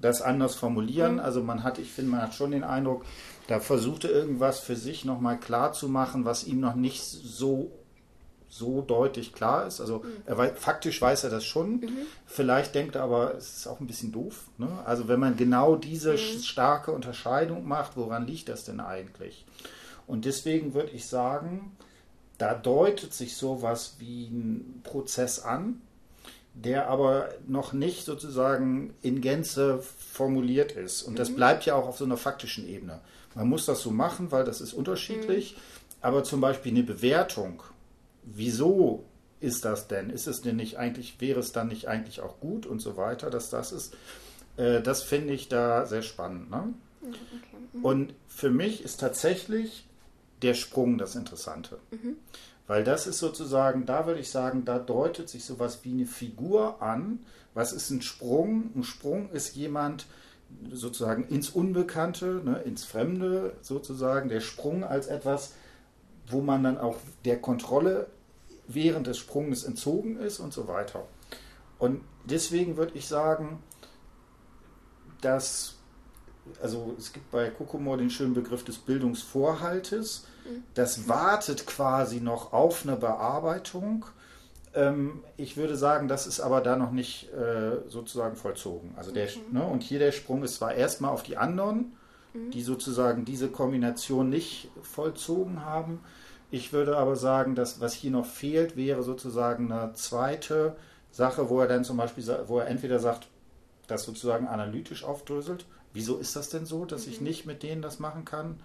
[0.00, 1.14] das anders formulieren.
[1.14, 1.20] Mhm.
[1.20, 3.04] Also man hat, ich finde, man hat schon den Eindruck,
[3.48, 7.72] da versucht er irgendwas für sich nochmal klar zu machen, was ihm noch nicht so
[8.52, 9.80] so deutlich klar ist.
[9.80, 10.22] Also mhm.
[10.26, 11.76] er weiß, faktisch weiß er das schon.
[11.76, 11.90] Mhm.
[12.26, 14.48] Vielleicht denkt er aber, es ist auch ein bisschen doof.
[14.58, 14.68] Ne?
[14.84, 16.42] Also wenn man genau diese mhm.
[16.42, 19.46] starke Unterscheidung macht, woran liegt das denn eigentlich?
[20.10, 21.76] Und deswegen würde ich sagen,
[22.38, 25.80] da deutet sich sowas wie ein Prozess an,
[26.54, 29.82] der aber noch nicht sozusagen in Gänze
[30.12, 31.02] formuliert ist.
[31.02, 31.36] Und das mhm.
[31.36, 33.00] bleibt ja auch auf so einer faktischen Ebene.
[33.34, 35.54] Man muss das so machen, weil das ist unterschiedlich.
[35.54, 35.60] Mhm.
[36.02, 37.62] Aber zum Beispiel eine Bewertung
[38.22, 39.04] wieso
[39.40, 40.10] ist das denn?
[40.10, 43.30] Ist es denn nicht eigentlich, wäre es dann nicht eigentlich auch gut und so weiter,
[43.30, 43.96] dass das ist?
[44.56, 46.50] Äh, das finde ich da sehr spannend.
[46.50, 46.74] Ne?
[47.02, 47.18] Okay.
[47.72, 47.84] Mhm.
[47.84, 49.86] Und für mich ist tatsächlich
[50.42, 51.78] der Sprung das Interessante.
[51.90, 52.16] Mhm.
[52.66, 56.80] Weil das ist sozusagen, da würde ich sagen, da deutet sich sowas wie eine Figur
[56.80, 57.18] an.
[57.52, 58.70] Was ist ein Sprung?
[58.76, 60.06] Ein Sprung ist jemand
[60.70, 64.28] sozusagen ins Unbekannte, ne, ins Fremde sozusagen.
[64.28, 65.54] Der Sprung als etwas,
[66.28, 68.06] wo man dann auch der Kontrolle
[68.68, 71.06] während des Sprunges entzogen ist und so weiter.
[71.78, 73.62] Und deswegen würde ich sagen,
[75.20, 75.74] dass,
[76.62, 80.26] also es gibt bei Kokomor den schönen Begriff des Bildungsvorhaltes.
[80.74, 84.06] Das wartet quasi noch auf eine Bearbeitung.
[84.74, 88.94] Ähm, ich würde sagen, das ist aber da noch nicht äh, sozusagen vollzogen.
[88.96, 89.40] Also der, okay.
[89.50, 91.92] ne, und hier der Sprung ist zwar erstmal auf die anderen,
[92.32, 92.50] mhm.
[92.50, 96.00] die sozusagen diese Kombination nicht vollzogen haben,
[96.50, 100.76] ich würde aber sagen, dass was hier noch fehlt, wäre sozusagen eine zweite
[101.12, 103.28] Sache, wo er dann zum Beispiel, wo er entweder sagt,
[103.86, 105.66] das sozusagen analytisch aufdröselt.
[105.92, 107.26] Wieso ist das denn so, dass ich mhm.
[107.26, 108.60] nicht mit denen das machen kann?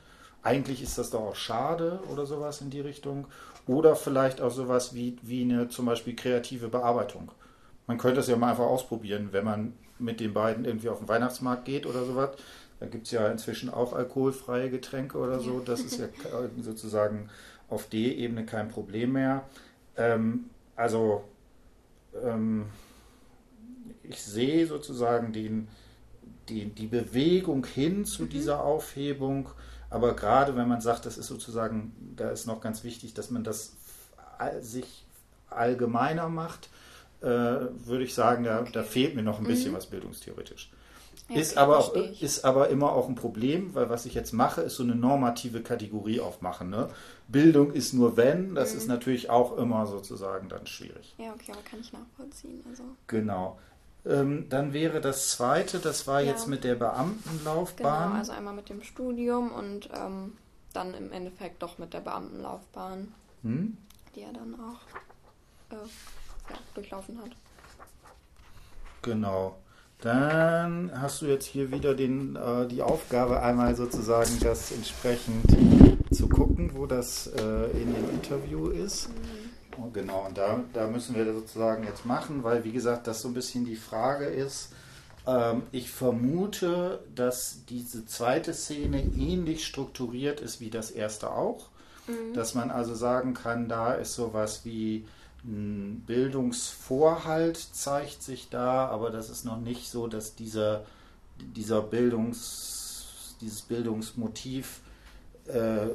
[0.45, 3.25] Eigentlich ist das doch auch schade oder sowas in die Richtung.
[3.65, 7.31] Oder vielleicht auch sowas wie, wie eine zum Beispiel kreative Bearbeitung.
[7.87, 11.07] Man könnte es ja mal einfach ausprobieren, wenn man mit den beiden irgendwie auf den
[11.07, 12.29] Weihnachtsmarkt geht oder sowas.
[12.79, 15.61] Da gibt es ja inzwischen auch alkoholfreie Getränke oder so.
[15.61, 16.09] Das ist ja
[16.61, 17.31] sozusagen
[17.67, 19.45] auf D-Ebene kein Problem mehr.
[19.97, 21.23] Ähm, also
[22.23, 22.67] ähm,
[24.03, 25.69] ich sehe sozusagen den,
[26.49, 28.29] die, die Bewegung hin zu mhm.
[28.29, 29.49] dieser Aufhebung,
[29.89, 33.43] aber gerade wenn man sagt, das ist sozusagen, da ist noch ganz wichtig, dass man
[33.43, 33.73] das
[34.61, 35.05] sich
[35.49, 36.69] allgemeiner macht,
[37.21, 38.71] äh, würde ich sagen, da, okay.
[38.73, 39.77] da, fehlt mir noch ein bisschen mhm.
[39.77, 40.71] was bildungstheoretisch.
[41.29, 44.61] Ja, ist, aber auch, ist aber immer auch ein Problem, weil was ich jetzt mache,
[44.61, 46.69] ist so eine normative Kategorie aufmachen.
[46.69, 46.89] Ne?
[47.27, 48.77] Bildung ist nur wenn, das mhm.
[48.77, 51.15] ist natürlich auch immer sozusagen dann schwierig.
[51.17, 52.63] Ja, okay, aber kann ich nachvollziehen.
[52.69, 52.83] Also.
[53.07, 53.57] Genau.
[54.07, 56.31] Ähm, dann wäre das zweite, das war ja.
[56.31, 58.09] jetzt mit der Beamtenlaufbahn.
[58.09, 60.33] Genau, also einmal mit dem Studium und ähm,
[60.73, 63.13] dann im Endeffekt doch mit der Beamtenlaufbahn.
[63.41, 63.77] hm?
[64.15, 65.75] die er dann auch äh,
[66.49, 67.31] ja, durchlaufen hat.
[69.01, 69.57] Genau.
[69.99, 75.45] Dann hast du jetzt hier wieder den, äh, die Aufgabe, einmal sozusagen das entsprechend
[76.11, 79.09] zu gucken, wo das äh, in dem Interview ist.
[79.09, 79.13] Mhm.
[79.93, 83.33] Genau, und da, da müssen wir sozusagen jetzt machen, weil wie gesagt, das so ein
[83.33, 84.69] bisschen die Frage ist.
[85.27, 91.69] Ähm, ich vermute, dass diese zweite Szene ähnlich strukturiert ist wie das erste auch.
[92.07, 92.33] Mhm.
[92.33, 95.05] Dass man also sagen kann, da ist sowas wie
[95.43, 100.85] ein Bildungsvorhalt zeigt sich da, aber das ist noch nicht so, dass dieser,
[101.37, 104.81] dieser Bildungs, dieses Bildungsmotiv
[105.47, 105.87] äh,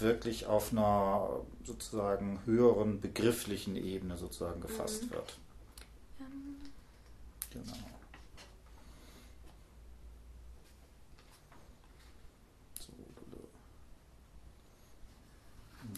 [0.00, 1.28] wirklich auf einer
[1.66, 5.10] sozusagen höheren begrifflichen Ebene sozusagen gefasst mhm.
[5.10, 5.38] wird.
[6.20, 6.56] Ähm.
[7.50, 7.74] Genau.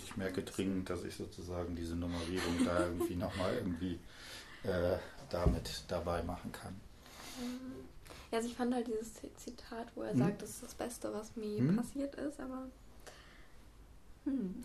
[0.05, 3.99] ich merke dringend, dass ich sozusagen diese Nummerierung da irgendwie nochmal irgendwie
[4.63, 4.99] äh,
[5.31, 6.75] damit dabei machen kann.
[8.31, 10.19] Ja, also ich fand halt dieses Zitat, wo er hm?
[10.19, 11.77] sagt, das ist das Beste, was mir hm?
[11.77, 12.69] passiert ist, aber.
[14.25, 14.65] Hm.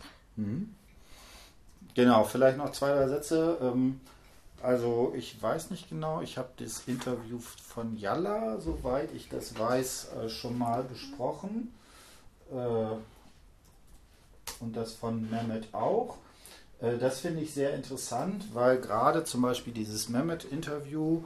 [1.96, 3.58] Genau, vielleicht noch zwei, drei Sätze.
[3.62, 4.02] Ähm,
[4.62, 10.10] also ich weiß nicht genau, ich habe das Interview von Yalla, soweit ich das weiß,
[10.24, 11.74] äh, schon mal besprochen.
[12.52, 12.96] Äh,
[14.60, 16.18] und das von Mehmet auch.
[16.82, 21.24] Äh, das finde ich sehr interessant, weil gerade zum Beispiel dieses Mehmet-Interview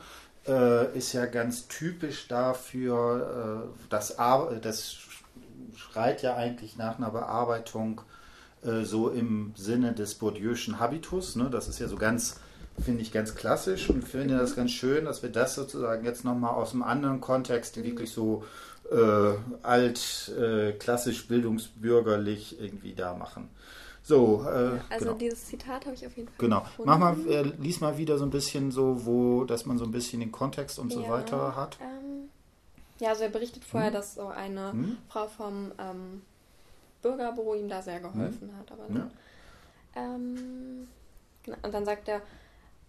[0.93, 4.15] ist ja ganz typisch dafür, das
[5.75, 7.99] schreit ja eigentlich nach einer Bearbeitung
[8.63, 11.35] äh, so im Sinne des Bourdieu'schen Habitus.
[11.35, 11.49] Ne?
[11.49, 12.39] Das ist ja so ganz,
[12.83, 16.53] finde ich, ganz klassisch und finde das ganz schön, dass wir das sozusagen jetzt nochmal
[16.53, 18.43] aus einem anderen Kontext wirklich so
[18.91, 19.33] äh,
[19.63, 23.49] alt, äh, klassisch bildungsbürgerlich irgendwie da machen.
[24.07, 25.17] So, äh, also genau.
[25.17, 26.37] dieses Zitat habe ich auf jeden Fall.
[26.37, 26.61] Genau.
[26.61, 26.89] Gefunden.
[26.89, 29.91] Mach mal, äh, lies mal wieder so ein bisschen so, wo, dass man so ein
[29.91, 31.77] bisschen den Kontext und ja, so weiter hat.
[31.81, 32.29] Ähm,
[32.99, 33.93] ja, also er berichtet vorher, hm?
[33.93, 34.97] dass so eine hm?
[35.09, 36.21] Frau vom ähm,
[37.07, 38.57] Bürgerbüro ihm da sehr geholfen hm?
[38.57, 38.71] hat.
[38.71, 39.11] Aber dann,
[39.95, 40.13] ja.
[40.15, 40.87] ähm,
[41.43, 42.21] genau, und dann sagt er,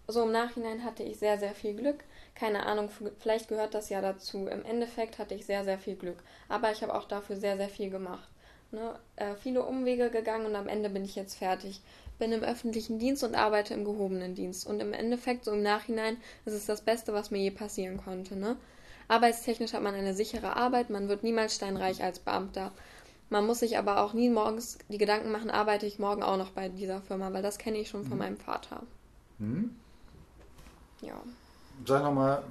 [0.07, 2.03] so im Nachhinein hatte ich sehr, sehr viel Glück
[2.39, 2.89] keine Ahnung,
[3.19, 4.47] vielleicht gehört das ja dazu.
[4.47, 6.23] Im Endeffekt hatte ich sehr, sehr viel Glück.
[6.47, 8.29] Aber ich habe auch dafür sehr, sehr viel gemacht.
[8.71, 8.97] Ne?
[9.17, 11.81] Äh, viele Umwege gegangen und am Ende bin ich jetzt fertig.
[12.17, 14.65] Bin im öffentlichen Dienst und arbeite im gehobenen Dienst.
[14.65, 16.15] Und im Endeffekt, so im Nachhinein,
[16.45, 18.37] ist es das Beste, was mir je passieren konnte.
[18.37, 18.55] Ne?
[19.09, 22.71] Arbeitstechnisch hat man eine sichere Arbeit, man wird niemals steinreich als Beamter.
[23.29, 26.51] Man muss sich aber auch nie morgens die Gedanken machen, arbeite ich morgen auch noch
[26.51, 28.19] bei dieser Firma, weil das kenne ich schon von mhm.
[28.19, 28.83] meinem Vater.
[29.37, 29.75] Mhm.
[31.01, 31.21] Ja
[31.85, 32.43] sag nochmal,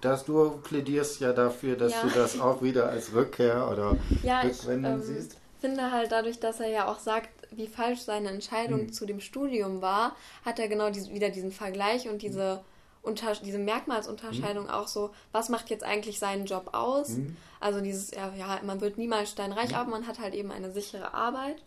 [0.00, 2.02] dass du plädierst ja dafür, dass ja.
[2.02, 5.32] du das auch wieder als Rückkehr oder ja, Rückwendung ich, ähm, siehst.
[5.32, 8.92] Ich finde halt dadurch, dass er ja auch sagt, wie falsch seine Entscheidung hm.
[8.92, 10.14] zu dem Studium war,
[10.44, 12.60] hat er genau diese, wieder diesen Vergleich und diese,
[13.06, 14.70] unter, diese Merkmalsunterscheidung hm.
[14.70, 17.08] auch so, was macht jetzt eigentlich seinen Job aus?
[17.08, 17.36] Hm.
[17.60, 19.76] Also dieses, ja, ja, man wird niemals steinreich, hm.
[19.76, 21.62] aber man hat halt eben eine sichere Arbeit.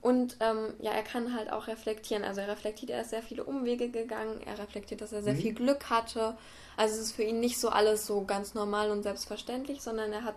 [0.00, 2.24] Und ähm, ja, er kann halt auch reflektieren.
[2.24, 4.40] Also er reflektiert, er ist sehr viele Umwege gegangen.
[4.44, 5.38] Er reflektiert, dass er sehr mhm.
[5.38, 6.36] viel Glück hatte.
[6.76, 10.24] Also es ist für ihn nicht so alles so ganz normal und selbstverständlich, sondern er
[10.24, 10.34] hat,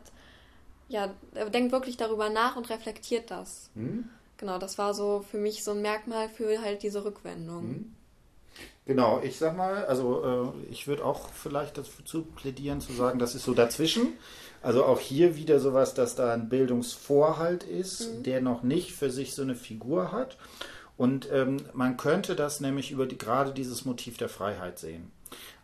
[0.87, 3.71] ja, er denkt wirklich darüber nach und reflektiert das.
[3.73, 4.07] Mhm.
[4.37, 7.95] Genau, das war so für mich so ein Merkmal für halt diese Rückwendung.
[8.85, 13.33] Genau, ich sag mal, also äh, ich würde auch vielleicht dazu plädieren zu sagen, das
[13.33, 14.13] ist so dazwischen.
[14.61, 18.23] Also auch hier wieder sowas, dass da ein Bildungsvorhalt ist, mhm.
[18.23, 20.37] der noch nicht für sich so eine Figur hat.
[20.97, 25.11] Und ähm, man könnte das nämlich über die, gerade dieses Motiv der Freiheit sehen.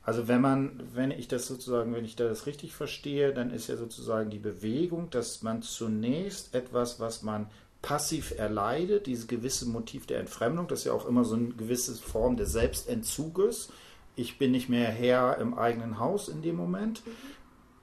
[0.04, 3.78] Also wenn man, wenn ich das sozusagen, wenn ich das richtig verstehe, dann ist ja
[3.78, 7.48] sozusagen die Bewegung, dass man zunächst etwas, was man
[7.82, 11.96] passiv erleidet, dieses gewisse Motiv der Entfremdung, das ist ja auch immer so eine gewisse
[11.96, 13.70] Form des Selbstentzuges.
[14.16, 17.06] Ich bin nicht mehr Herr im eigenen Haus in dem Moment.
[17.06, 17.12] Mhm.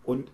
[0.04, 0.32] Und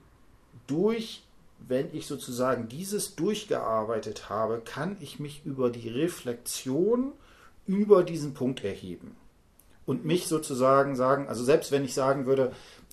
[0.66, 1.22] durch,
[1.66, 7.12] wenn ich sozusagen dieses durchgearbeitet habe, kann ich mich über die Reflexion
[7.66, 9.16] über diesen Punkt erheben.
[9.86, 12.52] Und mich sozusagen sagen, also selbst wenn ich sagen würde,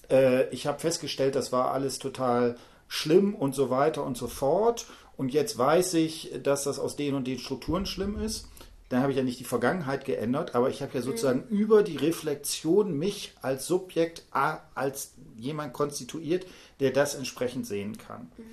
[0.09, 2.57] äh, ich habe festgestellt, das war alles total
[2.87, 4.85] schlimm und so weiter und so fort.
[5.17, 8.47] Und jetzt weiß ich, dass das aus den und den Strukturen schlimm ist.
[8.89, 11.57] Dann habe ich ja nicht die Vergangenheit geändert, aber ich habe ja sozusagen mhm.
[11.57, 16.45] über die Reflexion mich als Subjekt, als jemand konstituiert,
[16.81, 18.31] der das entsprechend sehen kann.
[18.37, 18.43] Mhm.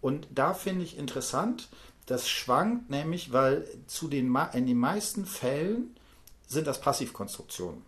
[0.00, 1.68] Und da finde ich interessant,
[2.06, 5.94] das schwankt nämlich, weil zu den, in den meisten Fällen
[6.46, 7.82] sind das Passivkonstruktionen.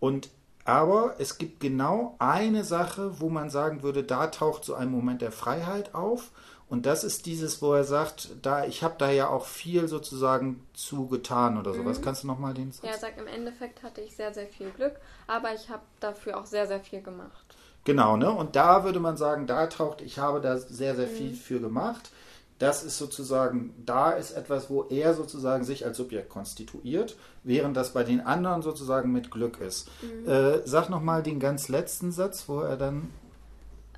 [0.00, 0.30] Und
[0.64, 5.22] aber es gibt genau eine Sache, wo man sagen würde, da taucht so ein Moment
[5.22, 6.30] der Freiheit auf.
[6.68, 10.66] Und das ist dieses, wo er sagt, da ich habe da ja auch viel sozusagen
[10.74, 11.98] zu getan oder sowas.
[11.98, 12.04] Mhm.
[12.04, 12.84] Kannst du nochmal den Satz?
[12.84, 14.96] Ja, er sagt, im Endeffekt hatte ich sehr, sehr viel Glück,
[15.26, 17.56] aber ich habe dafür auch sehr, sehr viel gemacht.
[17.84, 18.30] Genau, ne?
[18.30, 21.36] Und da würde man sagen, da taucht, ich habe da sehr, sehr viel mhm.
[21.36, 22.10] für gemacht.
[22.58, 27.92] Das ist sozusagen, da ist etwas, wo er sozusagen sich als Subjekt konstituiert, während das
[27.92, 29.88] bei den anderen sozusagen mit Glück ist.
[30.02, 30.28] Mhm.
[30.28, 33.10] Äh, sag nochmal den ganz letzten Satz, wo er dann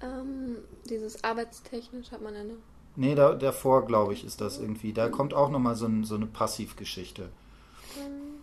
[0.02, 0.56] ähm,
[0.88, 2.54] dieses arbeitstechnisch hat man eine.
[2.96, 4.92] Nee, da, davor, glaube ich, ist das irgendwie.
[4.92, 7.28] Da kommt auch nochmal so, ein, so eine Passivgeschichte.
[7.98, 8.40] Ähm,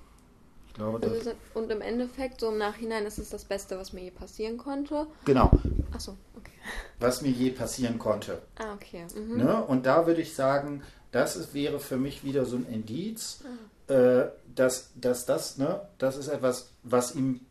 [0.67, 4.03] ich glaube, also und im Endeffekt, so im Nachhinein, ist es das Beste, was mir
[4.03, 5.07] je passieren konnte.
[5.25, 5.51] Genau.
[5.91, 6.51] Achso, okay.
[6.99, 8.41] Was mir je passieren konnte.
[8.57, 9.05] Ah, okay.
[9.15, 9.37] Mhm.
[9.37, 9.63] Ne?
[9.65, 13.43] Und da würde ich sagen, das ist, wäre für mich wieder so ein Indiz,
[13.89, 13.93] ah.
[13.93, 17.41] äh, dass, dass das, ne, das ist etwas, was ihm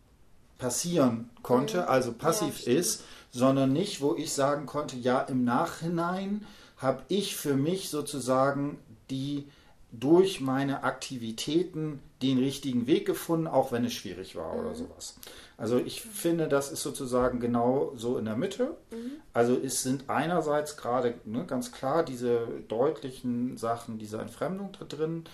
[0.59, 1.89] passieren konnte, mhm.
[1.89, 3.05] also passiv ja, ist
[3.37, 6.47] sondern nicht, wo ich sagen konnte, ja, im Nachhinein
[6.79, 8.79] habe ich für mich sozusagen
[9.11, 9.47] die
[9.93, 14.61] durch meine Aktivitäten den richtigen Weg gefunden, auch wenn es schwierig war mhm.
[14.61, 15.19] oder sowas.
[15.59, 18.77] Also ich finde, das ist sozusagen genau so in der Mitte.
[18.91, 19.13] Mhm.
[19.33, 25.25] Also es sind einerseits gerade ne, ganz klar diese deutlichen Sachen dieser Entfremdung da drin.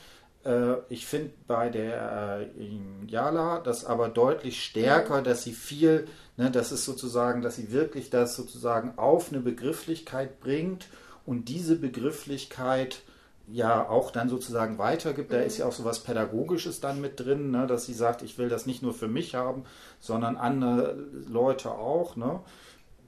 [0.45, 5.25] Äh, ich finde bei der äh, Jala das aber deutlich stärker, mhm.
[5.25, 10.41] dass sie viel Ne, das ist sozusagen, dass sie wirklich das sozusagen auf eine Begrifflichkeit
[10.41, 10.89] bringt
[11.27, 13.03] und diese Begrifflichkeit
[13.49, 15.33] ja auch dann sozusagen weitergibt.
[15.33, 18.39] Da ist ja auch so was Pädagogisches dann mit drin, ne, dass sie sagt, ich
[18.39, 19.65] will das nicht nur für mich haben,
[20.01, 20.97] sondern andere
[21.29, 22.17] Leute auch.
[22.17, 22.41] Ne.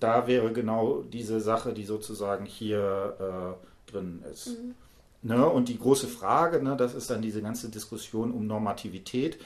[0.01, 3.57] Da wäre genau diese Sache, die sozusagen hier
[3.89, 4.49] äh, drin ist.
[4.49, 4.75] Mhm.
[5.22, 9.39] Ne, und die große Frage, ne, das ist dann diese ganze Diskussion um Normativität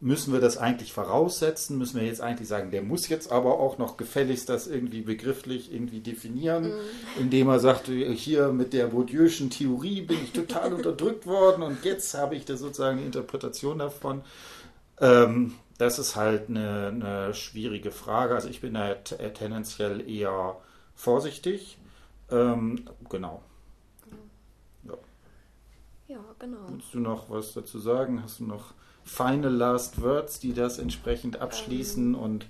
[0.00, 1.76] müssen wir das eigentlich voraussetzen?
[1.76, 5.72] Müssen wir jetzt eigentlich sagen, der muss jetzt aber auch noch gefälligst das irgendwie begrifflich
[5.72, 6.80] irgendwie definieren, mhm.
[7.18, 12.14] indem er sagt, hier mit der Bourdieu'schen Theorie bin ich total unterdrückt worden und jetzt
[12.14, 14.22] habe ich da sozusagen eine Interpretation davon.
[15.00, 18.34] Ähm, das ist halt eine, eine, schwierige Frage.
[18.34, 20.56] Also ich bin da tendenziell eher
[20.94, 21.78] vorsichtig.
[22.30, 23.42] Ähm, genau.
[24.84, 24.94] Ja.
[26.08, 26.58] ja, genau.
[26.68, 28.22] Willst du noch was dazu sagen?
[28.22, 28.74] Hast du noch
[29.04, 32.46] final last words, die das entsprechend abschließen ähm, und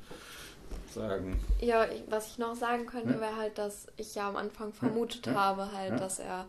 [0.92, 1.40] sagen.
[1.60, 3.20] Ja, was ich noch sagen könnte, ja?
[3.20, 5.34] wäre halt, dass ich ja am Anfang vermutet ja?
[5.34, 6.46] habe, halt, dass er,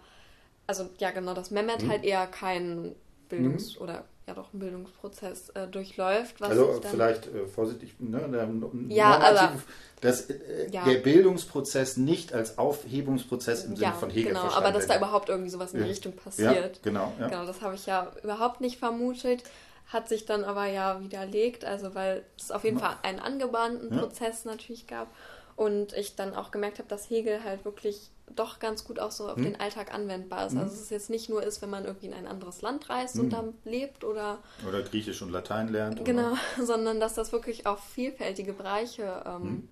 [0.67, 1.89] also ja genau, dass Mehmet mhm.
[1.89, 2.95] halt eher kein
[3.29, 3.81] Bildungs- mhm.
[3.83, 6.41] oder ja doch einen Bildungsprozess äh, durchläuft.
[6.41, 8.47] also vielleicht äh, vorsichtig, ne, der,
[8.95, 9.53] ja, aber,
[9.99, 10.85] dass äh, ja.
[10.85, 15.29] der Bildungsprozess nicht als Aufhebungsprozess im Sinne ja, von Hegel genau, aber dass da überhaupt
[15.29, 16.83] irgendwie sowas in die Richtung passiert.
[16.83, 19.43] genau, genau, das habe ich ja überhaupt nicht vermutet
[19.91, 23.99] hat sich dann aber ja widerlegt, also weil es auf jeden Fall einen angebahnten ja.
[23.99, 25.07] Prozess natürlich gab
[25.55, 29.27] und ich dann auch gemerkt habe, dass Hegel halt wirklich doch ganz gut auch so
[29.27, 29.43] auf hm.
[29.43, 30.53] den Alltag anwendbar ist.
[30.53, 30.61] Hm.
[30.61, 33.25] Also es jetzt nicht nur ist, wenn man irgendwie in ein anderes Land reist hm.
[33.25, 36.03] und dann lebt oder oder Griechisch und Latein lernt.
[36.05, 36.37] Genau, oder?
[36.65, 39.69] sondern dass das wirklich auf vielfältige Bereiche ähm, hm.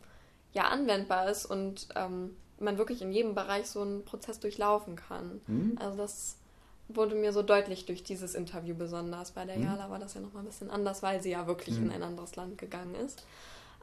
[0.52, 5.40] ja anwendbar ist und ähm, man wirklich in jedem Bereich so einen Prozess durchlaufen kann.
[5.46, 5.78] Hm.
[5.80, 6.39] Also das
[6.90, 9.32] wurde mir so deutlich durch dieses Interview besonders.
[9.32, 9.66] Bei der mhm.
[9.66, 11.88] Jala war das ja nochmal ein bisschen anders, weil sie ja wirklich mhm.
[11.88, 13.24] in ein anderes Land gegangen ist.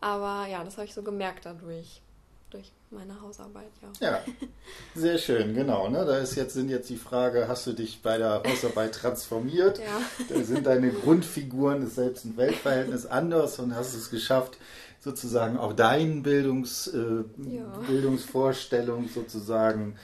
[0.00, 2.02] Aber ja, das habe ich so gemerkt dadurch.
[2.50, 4.08] Durch meine Hausarbeit, ja.
[4.08, 4.20] Ja,
[4.94, 5.88] sehr schön, genau.
[5.88, 6.04] Ne?
[6.04, 9.80] Da ist jetzt, sind jetzt die Frage, hast du dich bei der Hausarbeit transformiert?
[9.80, 10.00] Ja.
[10.28, 14.58] Da sind deine Grundfiguren des Selbst- und Weltverhältnisses anders und hast es geschafft,
[15.00, 17.64] sozusagen auch deinen Bildungs, äh, ja.
[17.88, 19.96] Bildungsvorstellung sozusagen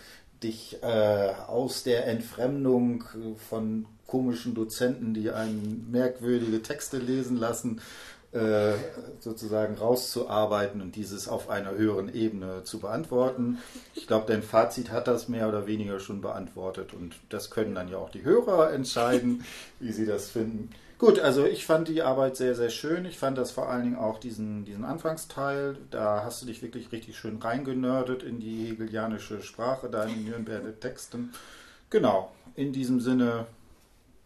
[0.42, 3.04] dich äh, aus der Entfremdung
[3.48, 7.80] von komischen Dozenten, die einen merkwürdige Texte lesen lassen,
[8.32, 8.72] äh,
[9.20, 13.58] sozusagen rauszuarbeiten und dieses auf einer höheren Ebene zu beantworten.
[13.94, 17.88] Ich glaube, dein Fazit hat das mehr oder weniger schon beantwortet und das können dann
[17.88, 19.44] ja auch die Hörer entscheiden,
[19.80, 20.70] wie sie das finden.
[21.02, 23.06] Gut, also ich fand die Arbeit sehr, sehr schön.
[23.06, 25.76] Ich fand das vor allen Dingen auch diesen, diesen Anfangsteil.
[25.90, 30.78] Da hast du dich wirklich richtig schön reingenördet in die hegelianische Sprache, da in Nürnberger
[30.78, 31.32] Texten.
[31.90, 33.46] Genau, in diesem Sinne,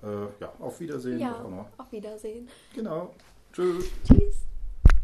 [0.02, 1.18] äh, ja, auf Wiedersehen.
[1.18, 1.46] Ja,
[1.78, 2.46] auf Wiedersehen.
[2.74, 3.14] Genau.
[3.54, 3.86] Tschüss.
[4.06, 4.45] Tschüss.